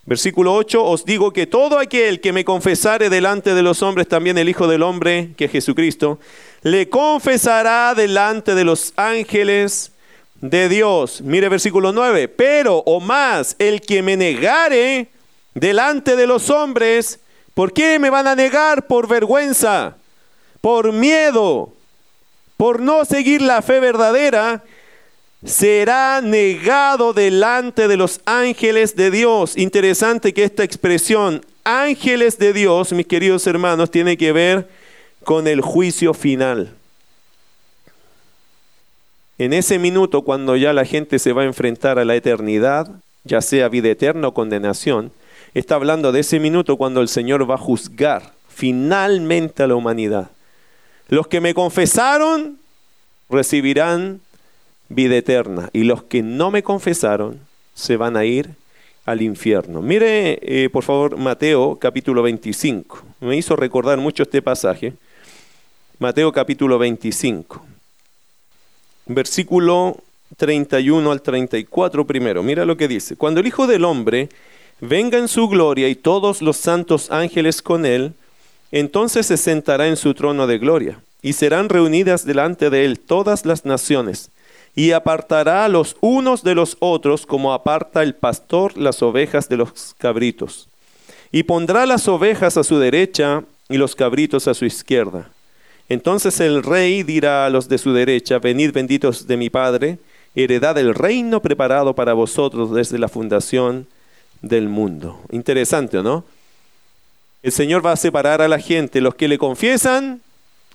[0.08, 4.38] Versículo 8, os digo que todo aquel que me confesare delante de los hombres, también
[4.38, 6.18] el Hijo del Hombre, que es Jesucristo,
[6.62, 9.92] le confesará delante de los ángeles
[10.40, 11.20] de Dios.
[11.20, 15.08] Mire versículo 9, pero o más, el que me negare
[15.52, 17.20] delante de los hombres,
[17.52, 18.86] ¿por qué me van a negar?
[18.86, 19.98] Por vergüenza,
[20.62, 21.74] por miedo,
[22.56, 24.64] por no seguir la fe verdadera
[25.44, 29.56] será negado delante de los ángeles de Dios.
[29.56, 34.68] Interesante que esta expresión, ángeles de Dios, mis queridos hermanos, tiene que ver
[35.24, 36.74] con el juicio final.
[39.38, 42.90] En ese minuto, cuando ya la gente se va a enfrentar a la eternidad,
[43.22, 45.12] ya sea vida eterna o condenación,
[45.54, 50.30] está hablando de ese minuto cuando el Señor va a juzgar finalmente a la humanidad.
[51.08, 52.58] Los que me confesaron
[53.30, 54.20] recibirán
[54.88, 55.70] vida eterna.
[55.72, 57.40] Y los que no me confesaron
[57.74, 58.50] se van a ir
[59.04, 59.80] al infierno.
[59.80, 63.02] Mire, eh, por favor, Mateo capítulo 25.
[63.20, 64.92] Me hizo recordar mucho este pasaje.
[65.98, 67.64] Mateo capítulo 25.
[69.06, 69.96] Versículo
[70.36, 72.42] 31 al 34 primero.
[72.42, 73.16] Mira lo que dice.
[73.16, 74.28] Cuando el Hijo del Hombre
[74.80, 78.12] venga en su gloria y todos los santos ángeles con él,
[78.70, 83.46] entonces se sentará en su trono de gloria y serán reunidas delante de él todas
[83.46, 84.30] las naciones
[84.78, 89.96] y apartará los unos de los otros como aparta el pastor las ovejas de los
[89.98, 90.68] cabritos.
[91.32, 95.32] Y pondrá las ovejas a su derecha y los cabritos a su izquierda.
[95.88, 99.98] Entonces el rey dirá a los de su derecha, venid benditos de mi Padre,
[100.36, 103.88] heredad el reino preparado para vosotros desde la fundación
[104.42, 105.20] del mundo.
[105.32, 106.24] Interesante, ¿no?
[107.42, 110.20] El Señor va a separar a la gente, los que le confiesan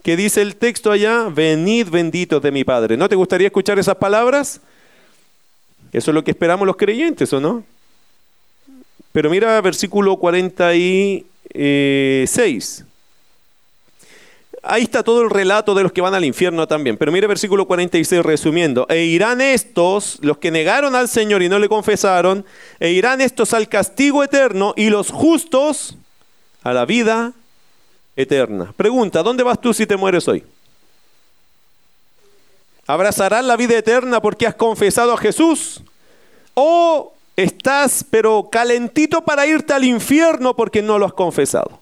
[0.03, 2.97] que dice el texto allá, venid benditos de mi Padre.
[2.97, 4.59] ¿No te gustaría escuchar esas palabras?
[5.93, 7.63] Eso es lo que esperamos los creyentes, ¿o no?
[9.13, 12.83] Pero mira versículo 46.
[14.65, 16.97] Ahí está todo el relato de los que van al infierno también.
[16.97, 18.85] Pero mire versículo 46 resumiendo.
[18.89, 22.43] E irán estos, los que negaron al Señor y no le confesaron,
[22.79, 25.95] e irán estos al castigo eterno y los justos
[26.63, 27.33] a la vida
[28.15, 28.73] eterna.
[28.75, 30.43] Pregunta, ¿dónde vas tú si te mueres hoy?
[32.85, 35.81] ¿Abrazarás la vida eterna porque has confesado a Jesús?
[36.53, 41.79] ¿O estás pero calentito para irte al infierno porque no lo has confesado?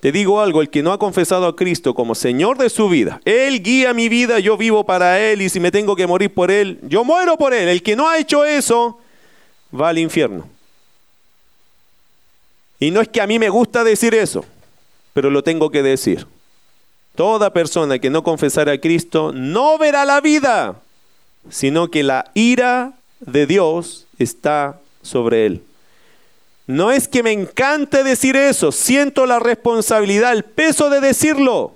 [0.00, 3.20] Te digo algo, el que no ha confesado a Cristo como Señor de su vida,
[3.24, 6.52] Él guía mi vida, yo vivo para Él y si me tengo que morir por
[6.52, 7.68] Él, yo muero por Él.
[7.68, 9.00] El que no ha hecho eso,
[9.74, 10.48] va al infierno.
[12.78, 14.44] Y no es que a mí me gusta decir eso,
[15.18, 16.28] pero lo tengo que decir.
[17.16, 20.76] Toda persona que no confesara a Cristo no verá la vida,
[21.50, 25.62] sino que la ira de Dios está sobre él.
[26.68, 31.72] No es que me encante decir eso, siento la responsabilidad, el peso de decirlo.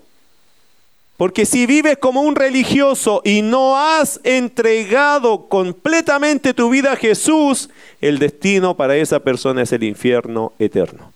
[1.16, 7.70] Porque si vives como un religioso y no has entregado completamente tu vida a Jesús,
[8.00, 11.11] el destino para esa persona es el infierno eterno.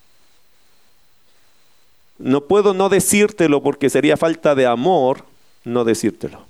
[2.19, 5.25] No puedo no decírtelo porque sería falta de amor
[5.65, 6.47] no decírtelo.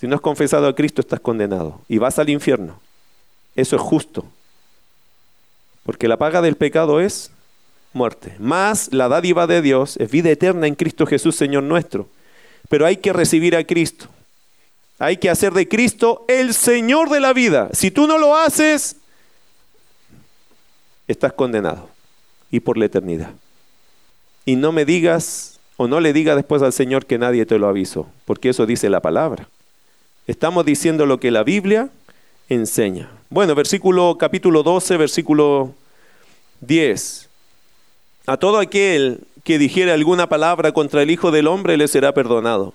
[0.00, 2.80] Si no has confesado a Cristo estás condenado y vas al infierno.
[3.54, 4.24] Eso es justo.
[5.82, 7.30] Porque la paga del pecado es
[7.92, 8.34] muerte.
[8.38, 12.08] Más la dádiva de Dios es vida eterna en Cristo Jesús, Señor nuestro.
[12.68, 14.06] Pero hay que recibir a Cristo.
[14.98, 17.68] Hay que hacer de Cristo el Señor de la vida.
[17.72, 18.96] Si tú no lo haces,
[21.06, 21.90] estás condenado.
[22.50, 23.32] Y por la eternidad
[24.44, 27.68] y no me digas o no le diga después al Señor que nadie te lo
[27.68, 29.48] avisó, porque eso dice la palabra.
[30.26, 31.88] Estamos diciendo lo que la Biblia
[32.48, 33.10] enseña.
[33.30, 35.74] Bueno, versículo capítulo 12, versículo
[36.60, 37.28] 10.
[38.26, 42.72] A todo aquel que dijere alguna palabra contra el Hijo del Hombre le será perdonado,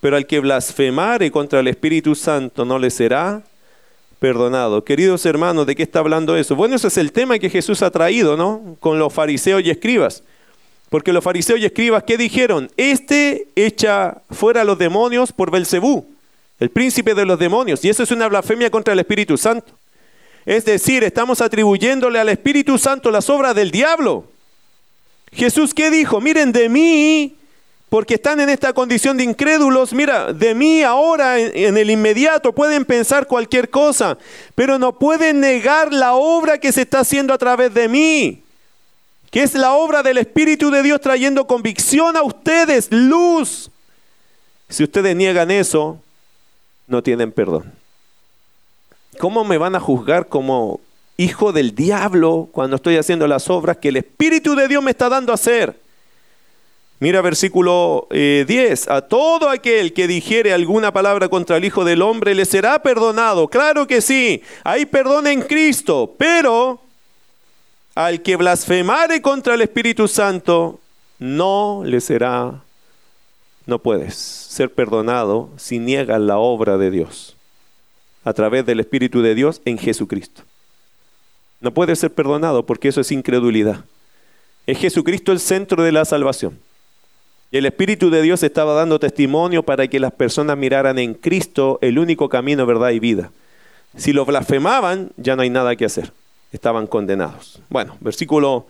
[0.00, 3.42] pero al que blasfemare contra el Espíritu Santo no le será
[4.18, 4.84] perdonado.
[4.84, 6.56] Queridos hermanos, ¿de qué está hablando eso?
[6.56, 8.76] Bueno, ese es el tema que Jesús ha traído, ¿no?
[8.80, 10.22] Con los fariseos y escribas.
[10.88, 12.70] Porque los fariseos y escribas, ¿qué dijeron?
[12.76, 16.06] Este echa fuera a los demonios por Belcebú,
[16.58, 17.84] el príncipe de los demonios.
[17.84, 19.72] Y eso es una blasfemia contra el Espíritu Santo.
[20.46, 24.24] Es decir, estamos atribuyéndole al Espíritu Santo las obras del diablo.
[25.30, 26.22] Jesús, ¿qué dijo?
[26.22, 27.36] Miren, de mí,
[27.90, 32.86] porque están en esta condición de incrédulos, mira, de mí ahora en, el inmediato pueden
[32.86, 34.16] pensar cualquier cosa,
[34.54, 38.42] pero no pueden negar la obra que se está haciendo a través de mí
[39.30, 43.70] que es la obra del Espíritu de Dios trayendo convicción a ustedes, luz.
[44.68, 46.00] Si ustedes niegan eso,
[46.86, 47.72] no tienen perdón.
[49.18, 50.80] ¿Cómo me van a juzgar como
[51.16, 55.08] hijo del diablo cuando estoy haciendo las obras que el Espíritu de Dios me está
[55.08, 55.78] dando a hacer?
[57.00, 62.02] Mira versículo 10, eh, a todo aquel que dijere alguna palabra contra el Hijo del
[62.02, 63.46] Hombre le será perdonado.
[63.48, 66.80] Claro que sí, hay perdón en Cristo, pero
[67.98, 70.78] al que blasfemare contra el Espíritu Santo,
[71.18, 72.62] no le será,
[73.66, 77.34] no puedes ser perdonado si niegas la obra de Dios
[78.22, 80.42] a través del Espíritu de Dios en Jesucristo.
[81.60, 83.84] No puedes ser perdonado porque eso es incredulidad.
[84.68, 86.56] Es Jesucristo el centro de la salvación.
[87.50, 91.80] Y el Espíritu de Dios estaba dando testimonio para que las personas miraran en Cristo
[91.82, 93.32] el único camino, verdad y vida.
[93.96, 96.12] Si lo blasfemaban, ya no hay nada que hacer
[96.52, 97.60] estaban condenados.
[97.68, 98.66] Bueno, versículo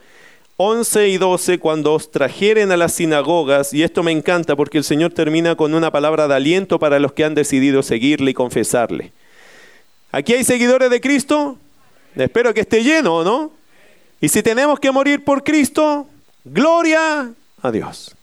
[0.57, 4.85] 11 y 12, cuando os trajeren a las sinagogas, y esto me encanta porque el
[4.85, 9.13] Señor termina con una palabra de aliento para los que han decidido seguirle y confesarle.
[10.11, 11.59] ¿Aquí hay seguidores de Cristo?
[12.17, 13.53] Espero que esté lleno, ¿no?
[14.21, 16.09] Y si tenemos que morir por Cristo,
[16.45, 17.31] gloria
[17.63, 18.17] a Dios.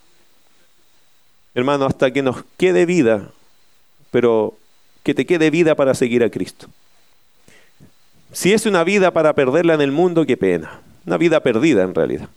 [1.53, 3.29] Hermano, hasta que nos quede vida,
[4.11, 4.57] pero
[5.03, 6.67] que te quede vida para seguir a Cristo.
[8.35, 10.81] Si es una vida para perderla en el mundo, qué pena.
[11.05, 12.27] Una vida perdida en realidad.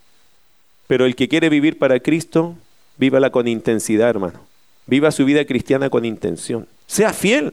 [0.87, 2.55] Pero el que quiere vivir para Cristo,
[2.99, 4.39] vívala con intensidad, hermano.
[4.87, 6.69] Viva su vida cristiana con intención.
[6.87, 7.53] Sea fiel.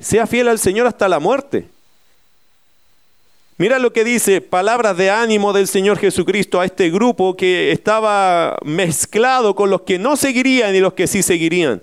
[0.00, 1.68] Sea fiel al Señor hasta la muerte.
[3.58, 8.56] Mira lo que dice, palabras de ánimo del Señor Jesucristo a este grupo que estaba
[8.64, 11.82] mezclado con los que no seguirían y los que sí seguirían.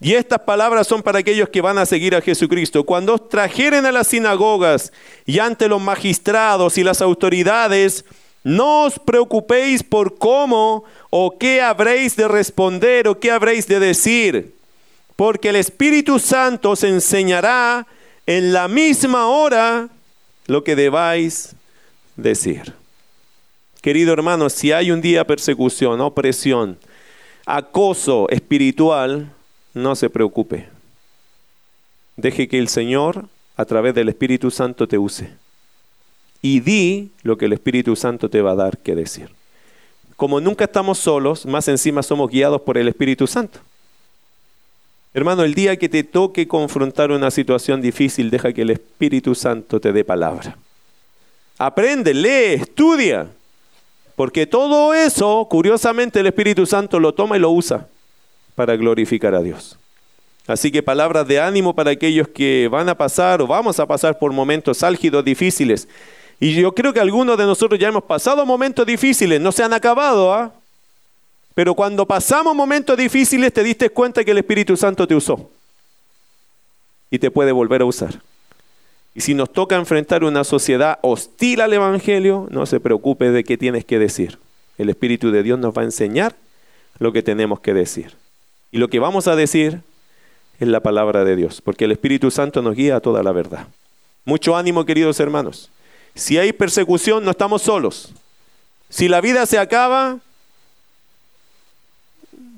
[0.00, 2.84] Y estas palabras son para aquellos que van a seguir a Jesucristo.
[2.84, 4.92] Cuando os trajeren a las sinagogas
[5.26, 8.04] y ante los magistrados y las autoridades,
[8.44, 14.54] no os preocupéis por cómo o qué habréis de responder o qué habréis de decir,
[15.16, 17.86] porque el Espíritu Santo os enseñará
[18.26, 19.88] en la misma hora
[20.46, 21.56] lo que debáis
[22.16, 22.72] decir.
[23.82, 26.78] Querido hermano, si hay un día persecución, opresión,
[27.46, 29.32] acoso espiritual,
[29.78, 30.68] no se preocupe.
[32.16, 35.30] Deje que el Señor, a través del Espíritu Santo, te use.
[36.42, 39.30] Y di lo que el Espíritu Santo te va a dar que decir.
[40.16, 43.60] Como nunca estamos solos, más encima somos guiados por el Espíritu Santo.
[45.14, 49.80] Hermano, el día que te toque confrontar una situación difícil, deja que el Espíritu Santo
[49.80, 50.56] te dé palabra.
[51.56, 53.28] Aprende, lee, estudia.
[54.16, 57.86] Porque todo eso, curiosamente, el Espíritu Santo lo toma y lo usa
[58.58, 59.78] para glorificar a Dios.
[60.48, 64.18] Así que palabras de ánimo para aquellos que van a pasar o vamos a pasar
[64.18, 65.86] por momentos álgidos, difíciles.
[66.40, 69.72] Y yo creo que algunos de nosotros ya hemos pasado momentos difíciles, no se han
[69.72, 70.52] acabado, ¿ah?
[71.54, 75.48] Pero cuando pasamos momentos difíciles te diste cuenta que el Espíritu Santo te usó
[77.12, 78.20] y te puede volver a usar.
[79.14, 83.56] Y si nos toca enfrentar una sociedad hostil al Evangelio, no se preocupe de qué
[83.56, 84.36] tienes que decir.
[84.78, 86.34] El Espíritu de Dios nos va a enseñar
[86.98, 88.16] lo que tenemos que decir.
[88.70, 89.80] Y lo que vamos a decir
[90.60, 93.68] es la palabra de Dios, porque el Espíritu Santo nos guía a toda la verdad.
[94.24, 95.70] Mucho ánimo, queridos hermanos.
[96.14, 98.12] Si hay persecución, no estamos solos.
[98.88, 100.18] Si la vida se acaba,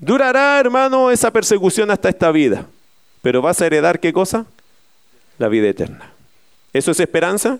[0.01, 2.67] durará, hermano, esa persecución hasta esta vida.
[3.23, 4.47] Pero vas a heredar qué cosa?
[5.39, 6.13] La vida eterna.
[6.73, 7.59] ¿Eso es esperanza?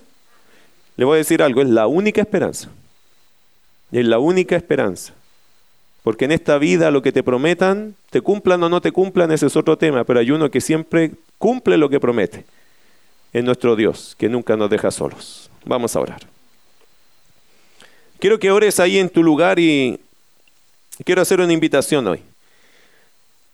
[0.97, 2.69] Le voy a decir algo, es la única esperanza.
[3.93, 5.13] Es la única esperanza.
[6.03, 9.47] Porque en esta vida lo que te prometan, te cumplan o no te cumplan, ese
[9.47, 12.45] es otro tema, pero hay uno que siempre cumple lo que promete.
[13.33, 15.51] Es nuestro Dios, que nunca nos deja solos.
[15.65, 16.21] Vamos a orar.
[18.19, 20.01] Quiero que ores ahí en tu lugar y
[21.05, 22.21] quiero hacer una invitación hoy.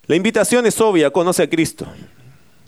[0.06, 1.86] La invitación es obvia, conoce a Cristo.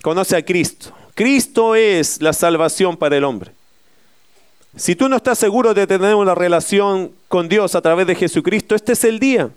[0.02, 0.92] Conoce a Cristo.
[1.14, 3.52] Cristo es la salvación para el hombre.
[4.76, 8.74] Si tú no estás seguro de tener una relación con Dios a través de Jesucristo,
[8.74, 9.50] este es el día.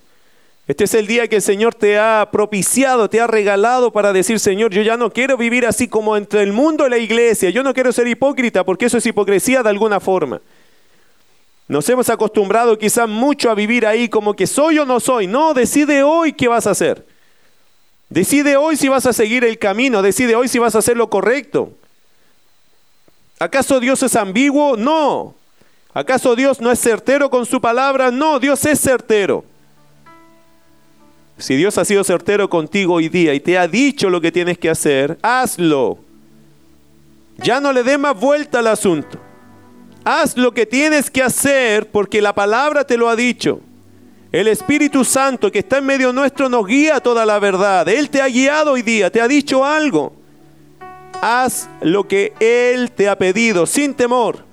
[0.71, 4.39] Este es el día que el Señor te ha propiciado, te ha regalado para decir,
[4.39, 7.49] Señor, yo ya no quiero vivir así como entre el mundo y la iglesia.
[7.49, 10.39] Yo no quiero ser hipócrita porque eso es hipocresía de alguna forma.
[11.67, 15.27] Nos hemos acostumbrado quizás mucho a vivir ahí como que soy o no soy.
[15.27, 17.05] No, decide hoy qué vas a hacer.
[18.07, 21.09] Decide hoy si vas a seguir el camino, decide hoy si vas a hacer lo
[21.09, 21.73] correcto.
[23.39, 24.77] ¿Acaso Dios es ambiguo?
[24.77, 25.35] No.
[25.93, 28.09] ¿Acaso Dios no es certero con su palabra?
[28.09, 29.50] No, Dios es certero.
[31.41, 34.59] Si Dios ha sido certero contigo hoy día y te ha dicho lo que tienes
[34.59, 35.97] que hacer, hazlo.
[37.37, 39.19] Ya no le dé más vuelta al asunto.
[40.03, 43.59] Haz lo que tienes que hacer porque la palabra te lo ha dicho.
[44.31, 47.89] El Espíritu Santo que está en medio nuestro nos guía toda la verdad.
[47.89, 50.13] Él te ha guiado hoy día, te ha dicho algo.
[51.21, 54.45] Haz lo que Él te ha pedido sin temor.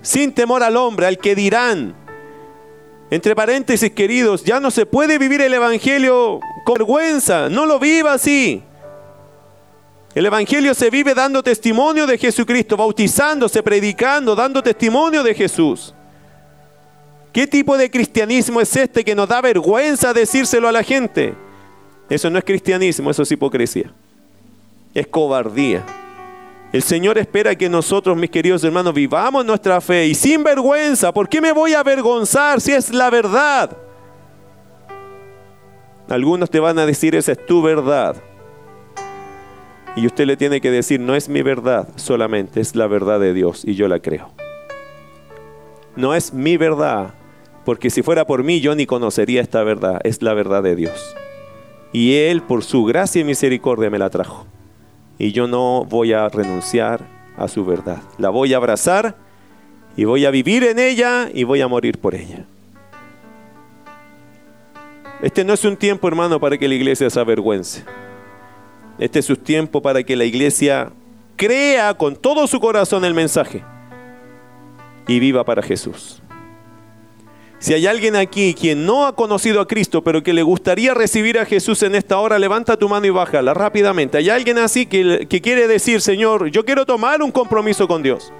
[0.00, 2.03] Sin temor al hombre, al que dirán.
[3.10, 7.48] Entre paréntesis, queridos, ya no se puede vivir el Evangelio con vergüenza.
[7.48, 8.62] No lo viva así.
[10.14, 15.94] El Evangelio se vive dando testimonio de Jesucristo, bautizándose, predicando, dando testimonio de Jesús.
[17.32, 21.34] ¿Qué tipo de cristianismo es este que nos da vergüenza decírselo a la gente?
[22.08, 23.90] Eso no es cristianismo, eso es hipocresía.
[24.94, 25.84] Es cobardía.
[26.74, 31.14] El Señor espera que nosotros, mis queridos hermanos, vivamos nuestra fe y sin vergüenza.
[31.14, 33.76] ¿Por qué me voy a avergonzar si es la verdad?
[36.08, 38.16] Algunos te van a decir, esa es tu verdad.
[39.94, 43.34] Y usted le tiene que decir, no es mi verdad solamente, es la verdad de
[43.34, 44.32] Dios y yo la creo.
[45.94, 47.14] No es mi verdad,
[47.64, 51.14] porque si fuera por mí yo ni conocería esta verdad, es la verdad de Dios.
[51.92, 54.48] Y Él por su gracia y misericordia me la trajo.
[55.18, 57.06] Y yo no voy a renunciar
[57.36, 58.02] a su verdad.
[58.18, 59.16] La voy a abrazar
[59.96, 62.44] y voy a vivir en ella y voy a morir por ella.
[65.22, 67.84] Este no es un tiempo, hermano, para que la iglesia se avergüence.
[68.98, 70.92] Este es un tiempo para que la iglesia
[71.36, 73.64] crea con todo su corazón el mensaje
[75.06, 76.20] y viva para Jesús.
[77.64, 81.38] Si hay alguien aquí quien no ha conocido a Cristo, pero que le gustaría recibir
[81.38, 84.18] a Jesús en esta hora, levanta tu mano y bájala rápidamente.
[84.18, 88.30] Hay alguien así que, que quiere decir, Señor, yo quiero tomar un compromiso con Dios.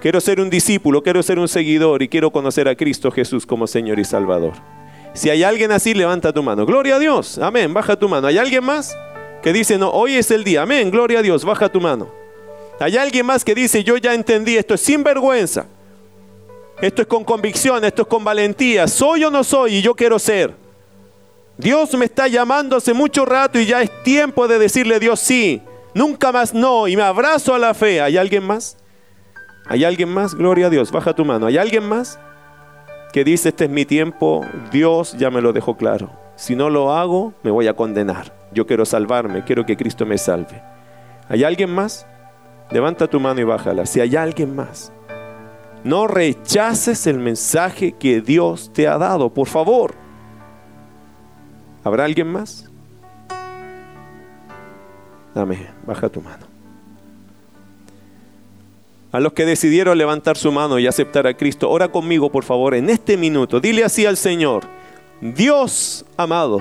[0.00, 3.66] Quiero ser un discípulo, quiero ser un seguidor y quiero conocer a Cristo Jesús como
[3.66, 4.54] Señor y Salvador.
[5.12, 6.64] Si hay alguien así, levanta tu mano.
[6.64, 7.36] Gloria a Dios.
[7.36, 7.74] Amén.
[7.74, 8.26] Baja tu mano.
[8.26, 8.96] ¿Hay alguien más
[9.42, 10.62] que dice, no, hoy es el día?
[10.62, 10.90] Amén.
[10.90, 11.44] Gloria a Dios.
[11.44, 12.08] Baja tu mano.
[12.80, 15.66] ¿Hay alguien más que dice, yo ya entendí esto es sin vergüenza?
[16.80, 18.86] Esto es con convicción, esto es con valentía.
[18.86, 19.76] ¿Soy o no soy?
[19.76, 20.54] Y yo quiero ser.
[21.56, 25.18] Dios me está llamando hace mucho rato y ya es tiempo de decirle a Dios
[25.18, 25.60] sí.
[25.92, 26.86] Nunca más no.
[26.86, 28.00] Y me abrazo a la fe.
[28.00, 28.76] ¿Hay alguien más?
[29.66, 30.36] ¿Hay alguien más?
[30.36, 30.92] Gloria a Dios.
[30.92, 31.46] Baja tu mano.
[31.46, 32.20] ¿Hay alguien más?
[33.12, 34.46] Que dice, este es mi tiempo.
[34.70, 36.12] Dios ya me lo dejó claro.
[36.36, 38.32] Si no lo hago, me voy a condenar.
[38.52, 39.42] Yo quiero salvarme.
[39.42, 40.62] Quiero que Cristo me salve.
[41.28, 42.06] ¿Hay alguien más?
[42.70, 43.84] Levanta tu mano y bájala.
[43.84, 44.92] Si hay alguien más.
[45.84, 49.94] No rechaces el mensaje que Dios te ha dado, por favor.
[51.84, 52.68] ¿Habrá alguien más?
[55.34, 56.46] Dame, baja tu mano.
[59.10, 62.74] A los que decidieron levantar su mano y aceptar a Cristo, ora conmigo, por favor,
[62.74, 63.58] en este minuto.
[63.58, 64.64] Dile así al Señor,
[65.20, 66.60] Dios amado,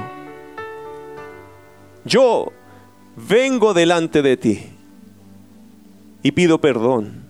[2.06, 2.54] yo
[3.18, 4.64] vengo delante de ti
[6.24, 7.27] y pido perdón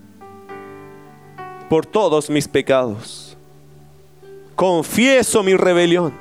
[1.70, 3.38] por todos mis pecados.
[4.56, 6.14] Confieso mi rebelión.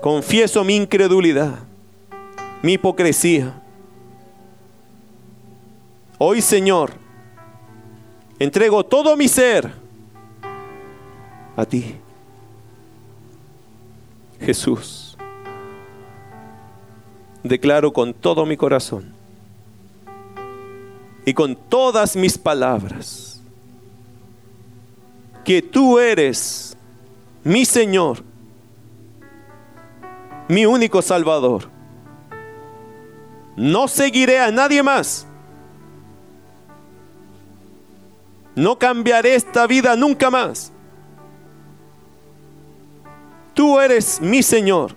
[0.00, 1.60] Confieso mi incredulidad,
[2.62, 3.60] mi hipocresía.
[6.18, 6.92] Hoy, Señor,
[8.38, 9.72] entrego todo mi ser
[11.56, 11.96] a ti.
[14.40, 15.16] Jesús,
[17.44, 19.12] declaro con todo mi corazón
[21.24, 23.21] y con todas mis palabras
[25.44, 26.76] que tú eres
[27.44, 28.22] mi Señor,
[30.48, 31.68] mi único Salvador.
[33.56, 35.26] No seguiré a nadie más.
[38.54, 40.72] No cambiaré esta vida nunca más.
[43.54, 44.94] Tú eres mi Señor.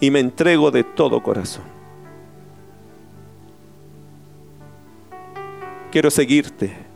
[0.00, 1.64] Y me entrego de todo corazón.
[5.90, 6.89] Quiero seguirte.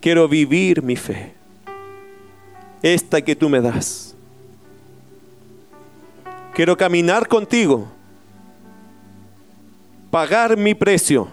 [0.00, 1.34] Quiero vivir mi fe.
[2.82, 4.14] Esta que tú me das.
[6.54, 7.86] Quiero caminar contigo.
[10.10, 11.28] Pagar mi precio.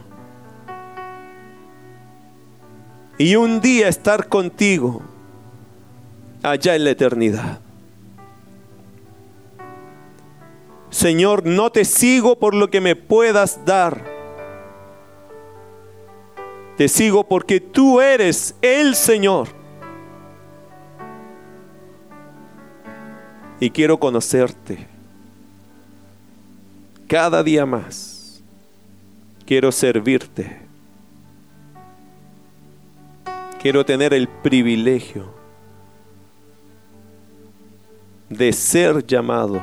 [3.18, 5.02] Y un día estar contigo
[6.44, 7.60] allá en la eternidad.
[10.90, 14.17] Señor, no te sigo por lo que me puedas dar.
[16.78, 19.48] Te sigo porque tú eres el Señor.
[23.60, 24.88] Y quiero conocerte
[27.08, 28.44] cada día más.
[29.46, 30.60] Quiero servirte.
[33.60, 35.34] Quiero tener el privilegio
[38.30, 39.62] de ser llamado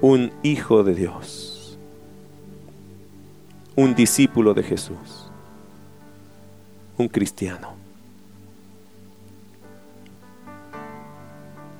[0.00, 1.78] un hijo de Dios,
[3.74, 5.15] un discípulo de Jesús,
[6.96, 7.74] un cristiano.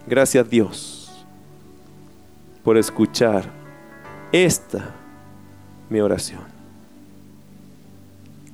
[0.07, 1.27] Gracias Dios
[2.63, 3.45] por escuchar
[4.33, 4.91] esta
[5.89, 6.43] mi oración.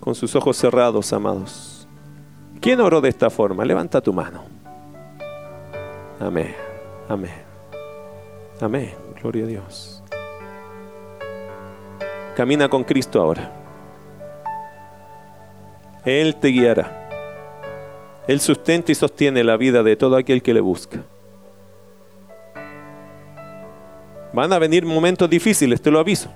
[0.01, 1.87] Con sus ojos cerrados, amados.
[2.61, 3.65] ¿Quién oró de esta forma?
[3.65, 4.43] Levanta tu mano.
[6.21, 6.55] Amén.
[7.09, 7.43] Amén.
[8.61, 8.95] Amén.
[9.21, 10.03] Gloria a Dios.
[12.37, 13.62] Camina con Cristo ahora.
[16.05, 17.09] Él te guiará.
[18.27, 21.03] Él sustenta y sostiene la vida de todo aquel que le busca.
[24.33, 26.31] Van a venir momentos difíciles, te lo aviso.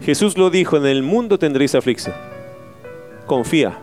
[0.00, 2.14] Jesús lo dijo, en el mundo tendréis aflicción.
[3.26, 3.78] Confía.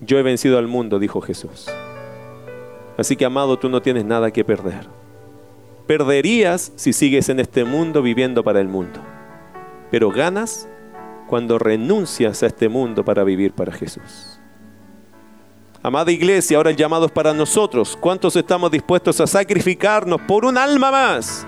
[0.00, 1.68] Yo he vencido al mundo, dijo Jesús.
[2.96, 4.88] Así que, amado, tú no tienes nada que perder.
[5.86, 9.00] Perderías si sigues en este mundo viviendo para el mundo.
[9.90, 10.68] Pero ganas
[11.26, 14.40] cuando renuncias a este mundo para vivir para Jesús.
[15.82, 17.96] Amada iglesia, ahora el llamado es para nosotros.
[17.98, 21.46] ¿Cuántos estamos dispuestos a sacrificarnos por un alma más?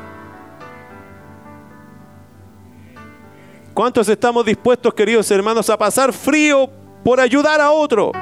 [3.74, 6.70] ¿Cuántos estamos dispuestos, queridos hermanos, a pasar frío
[7.04, 8.12] por ayudar a otro?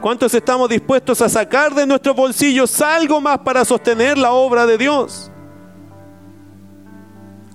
[0.00, 4.78] ¿Cuántos estamos dispuestos a sacar de nuestros bolsillos algo más para sostener la obra de
[4.78, 5.30] Dios?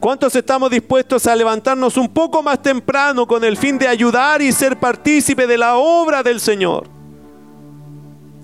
[0.02, 4.52] ¿Cuántos estamos dispuestos a levantarnos un poco más temprano con el fin de ayudar y
[4.52, 6.88] ser partícipe de la obra del Señor?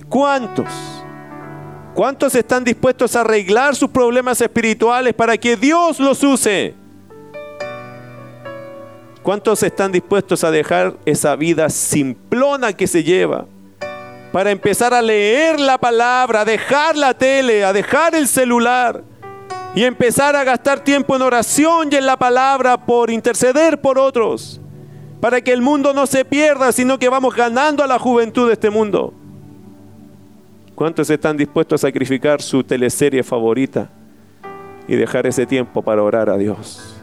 [0.08, 0.68] ¿Cuántos?
[1.96, 6.76] ¿Cuántos están dispuestos a arreglar sus problemas espirituales para que Dios los use?
[9.24, 13.46] ¿Cuántos están dispuestos a dejar esa vida simplona que se lleva?
[14.32, 19.02] para empezar a leer la palabra, a dejar la tele, a dejar el celular
[19.78, 24.60] y empezar a gastar tiempo en oración y en la palabra por interceder por otros,
[25.22, 28.54] para que el mundo no se pierda, sino que vamos ganando a la juventud de
[28.54, 29.14] este mundo.
[30.74, 33.92] ¿Cuántos están dispuestos a sacrificar su teleserie favorita
[34.88, 36.98] y dejar ese tiempo para orar a Dios?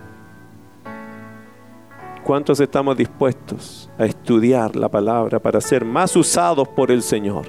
[2.25, 7.47] ¿Cuántos estamos dispuestos a estudiar la palabra para ser más usados por el Señor?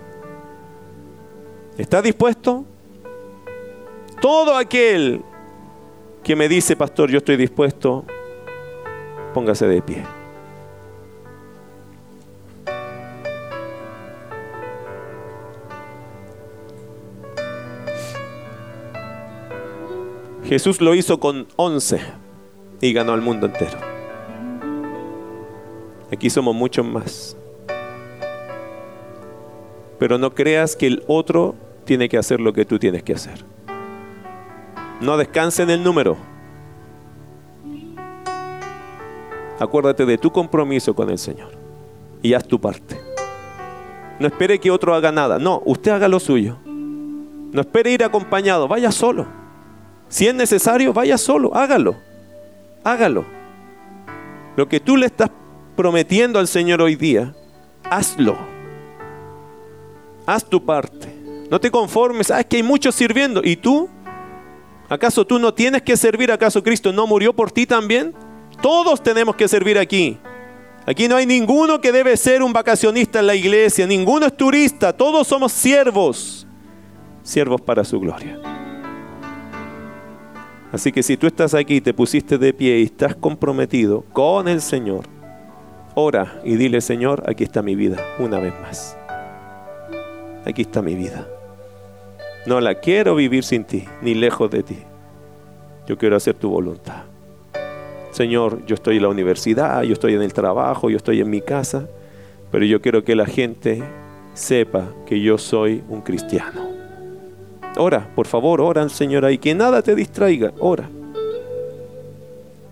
[1.79, 2.63] ¿Está dispuesto?
[4.21, 5.21] Todo aquel
[6.23, 8.03] que me dice, pastor, yo estoy dispuesto,
[9.33, 10.03] póngase de pie.
[20.45, 21.99] Jesús lo hizo con once
[22.79, 23.77] y ganó al mundo entero.
[26.11, 27.35] Aquí somos muchos más.
[29.97, 33.54] Pero no creas que el otro tiene que hacer lo que tú tienes que hacer.
[35.01, 36.17] No descanse en el número.
[39.59, 41.51] Acuérdate de tu compromiso con el Señor
[42.21, 42.99] y haz tu parte.
[44.19, 45.39] No espere que otro haga nada.
[45.39, 46.57] No, usted haga lo suyo.
[46.65, 49.25] No espere ir acompañado, vaya solo.
[50.07, 51.95] Si es necesario, vaya solo, hágalo.
[52.83, 53.25] Hágalo.
[54.55, 55.29] Lo que tú le estás
[55.75, 57.33] prometiendo al Señor hoy día,
[57.89, 58.37] hazlo.
[60.25, 61.13] Haz tu parte.
[61.49, 63.41] No te conformes, ah, es que hay muchos sirviendo.
[63.43, 63.89] ¿Y tú?
[64.89, 66.31] ¿Acaso tú no tienes que servir?
[66.31, 68.13] ¿Acaso Cristo no murió por ti también?
[68.61, 70.17] Todos tenemos que servir aquí.
[70.85, 74.93] Aquí no hay ninguno que debe ser un vacacionista en la iglesia, ninguno es turista,
[74.93, 76.45] todos somos siervos,
[77.23, 78.39] siervos para su gloria.
[80.71, 84.61] Así que si tú estás aquí, te pusiste de pie y estás comprometido con el
[84.61, 85.05] Señor,
[85.97, 88.97] Ora y dile, Señor, aquí está mi vida, una vez más.
[90.45, 91.25] Aquí está mi vida.
[92.45, 94.77] No la quiero vivir sin ti, ni lejos de ti.
[95.87, 97.03] Yo quiero hacer tu voluntad.
[98.11, 101.41] Señor, yo estoy en la universidad, yo estoy en el trabajo, yo estoy en mi
[101.41, 101.87] casa,
[102.51, 103.83] pero yo quiero que la gente
[104.33, 106.61] sepa que yo soy un cristiano.
[107.77, 110.89] Ora, por favor, ora Señor ahí, que nada te distraiga, ora.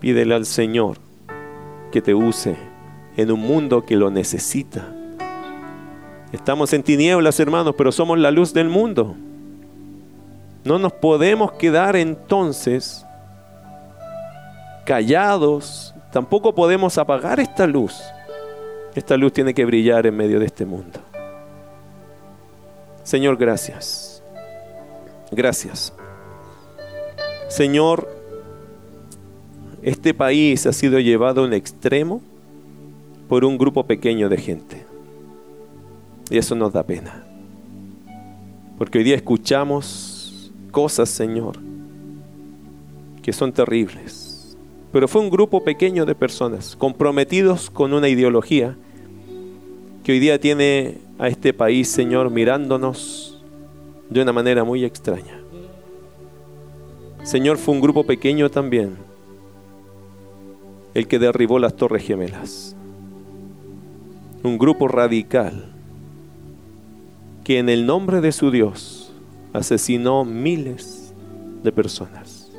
[0.00, 0.96] Pídele al Señor
[1.92, 2.56] que te use
[3.16, 4.94] en un mundo que lo necesita.
[6.32, 9.14] Estamos en tinieblas, hermanos, pero somos la luz del mundo.
[10.64, 13.04] No nos podemos quedar entonces
[14.86, 18.00] callados, tampoco podemos apagar esta luz.
[18.94, 21.00] Esta luz tiene que brillar en medio de este mundo.
[23.02, 24.22] Señor, gracias.
[25.30, 25.92] Gracias.
[27.48, 28.08] Señor,
[29.82, 32.22] este país ha sido llevado a extremo
[33.28, 34.86] por un grupo pequeño de gente.
[36.30, 37.22] Y eso nos da pena.
[38.78, 40.03] Porque hoy día escuchamos
[40.74, 41.56] cosas, Señor,
[43.22, 44.56] que son terribles.
[44.92, 48.76] Pero fue un grupo pequeño de personas comprometidos con una ideología
[50.02, 53.40] que hoy día tiene a este país, Señor, mirándonos
[54.10, 55.40] de una manera muy extraña.
[57.22, 58.96] Señor, fue un grupo pequeño también
[60.92, 62.74] el que derribó las torres gemelas.
[64.42, 65.72] Un grupo radical
[67.44, 69.03] que en el nombre de su Dios
[69.54, 71.14] asesinó miles
[71.62, 72.50] de personas.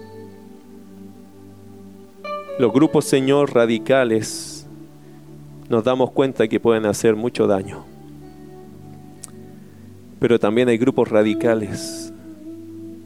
[2.58, 4.66] Los grupos, Señor, radicales,
[5.70, 7.84] nos damos cuenta que pueden hacer mucho daño.
[10.20, 12.14] Pero también hay grupos radicales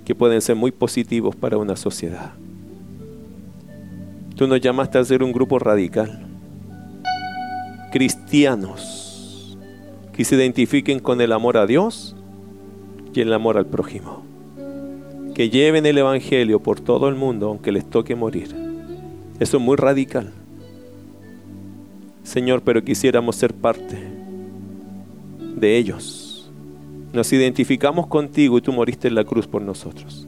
[0.06, 2.34] que pueden ser muy positivos para una sociedad.
[4.36, 6.28] Tú nos llamaste a ser un grupo radical.
[7.92, 9.58] Cristianos
[10.14, 12.16] que se identifiquen con el amor a Dios
[13.14, 14.24] y el amor al prójimo.
[15.34, 18.56] Que lleven el Evangelio por todo el mundo aunque les toque morir.
[19.40, 20.32] Eso es muy radical.
[22.24, 23.98] Señor, pero quisiéramos ser parte
[25.56, 26.50] de ellos.
[27.14, 30.28] Nos identificamos contigo y tú moriste en la cruz por nosotros.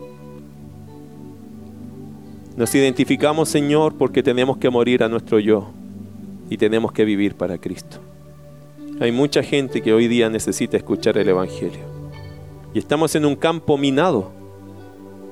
[2.58, 5.70] Nos identificamos, Señor, porque tenemos que morir a nuestro yo
[6.50, 7.98] y tenemos que vivir para Cristo.
[9.00, 11.91] Hay mucha gente que hoy día necesita escuchar el Evangelio.
[12.74, 14.32] Y estamos en un campo minado.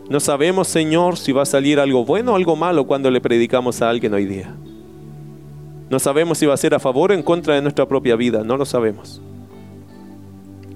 [0.10, 3.82] No sabemos, Señor, si va a salir algo bueno o algo malo cuando le predicamos
[3.82, 4.56] a alguien hoy día.
[5.90, 8.44] No sabemos si va a ser a favor o en contra de nuestra propia vida.
[8.44, 9.22] No lo sabemos.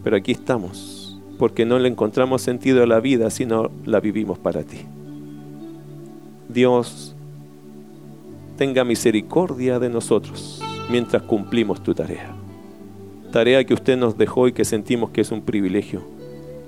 [0.03, 4.64] Pero aquí estamos, porque no le encontramos sentido a la vida, sino la vivimos para
[4.64, 4.80] ti.
[6.48, 7.15] Dios
[8.57, 12.35] tenga misericordia de nosotros mientras cumplimos tu tarea.
[13.31, 16.02] Tarea que usted nos dejó y que sentimos que es un privilegio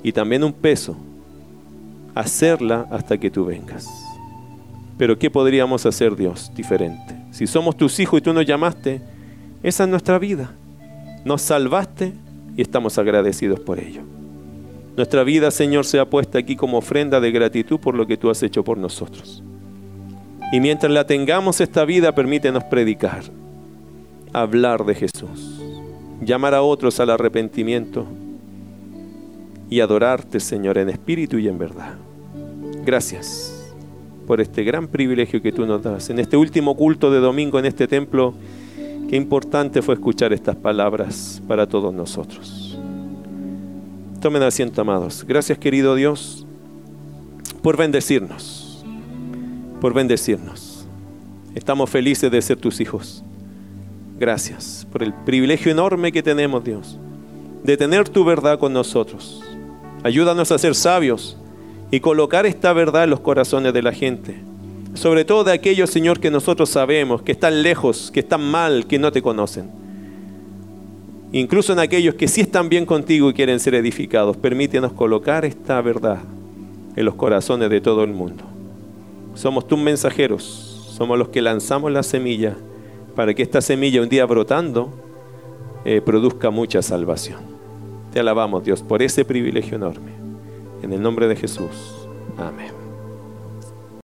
[0.05, 0.95] y también un peso
[2.13, 3.89] hacerla hasta que tú vengas.
[4.99, 7.15] Pero ¿qué podríamos hacer Dios diferente?
[7.31, 9.01] Si somos tus hijos y tú nos llamaste,
[9.63, 10.51] esa es nuestra vida.
[11.25, 12.13] Nos salvaste
[12.55, 14.03] y estamos agradecidos por ello.
[14.95, 18.29] Nuestra vida, Señor, se ha puesta aquí como ofrenda de gratitud por lo que tú
[18.29, 19.41] has hecho por nosotros.
[20.51, 23.23] Y mientras la tengamos esta vida, permítenos predicar,
[24.33, 25.63] hablar de Jesús,
[26.21, 28.05] llamar a otros al arrepentimiento
[29.69, 31.95] y adorarte, Señor, en espíritu y en verdad.
[32.85, 33.73] Gracias
[34.27, 36.09] por este gran privilegio que tú nos das.
[36.09, 38.33] En este último culto de domingo en este templo,
[39.09, 42.77] qué importante fue escuchar estas palabras para todos nosotros.
[44.21, 45.23] Tomen asiento, amados.
[45.27, 46.45] Gracias, querido Dios,
[47.61, 48.65] por bendecirnos
[49.85, 50.87] por bendecirnos.
[51.53, 53.23] Estamos felices de ser tus hijos.
[54.17, 56.97] Gracias por el privilegio enorme que tenemos, Dios,
[57.63, 59.44] de tener tu verdad con nosotros.
[60.05, 61.35] Ayúdanos a ser sabios
[61.89, 64.35] y colocar esta verdad en los corazones de la gente.
[64.93, 68.99] Sobre todo de aquellos, Señor, que nosotros sabemos que están lejos, que están mal, que
[68.99, 69.71] no te conocen.
[71.31, 74.37] Incluso en aquellos que sí están bien contigo y quieren ser edificados.
[74.37, 76.19] Permítenos colocar esta verdad
[76.95, 78.43] en los corazones de todo el mundo.
[79.33, 80.43] Somos tus mensajeros,
[80.95, 82.55] somos los que lanzamos la semilla
[83.15, 84.93] para que esta semilla un día brotando
[85.83, 87.54] eh, produzca mucha salvación.
[88.15, 90.13] Te alabamos Dios por ese privilegio enorme.
[90.81, 92.07] En el nombre de Jesús.
[92.37, 92.84] Amén.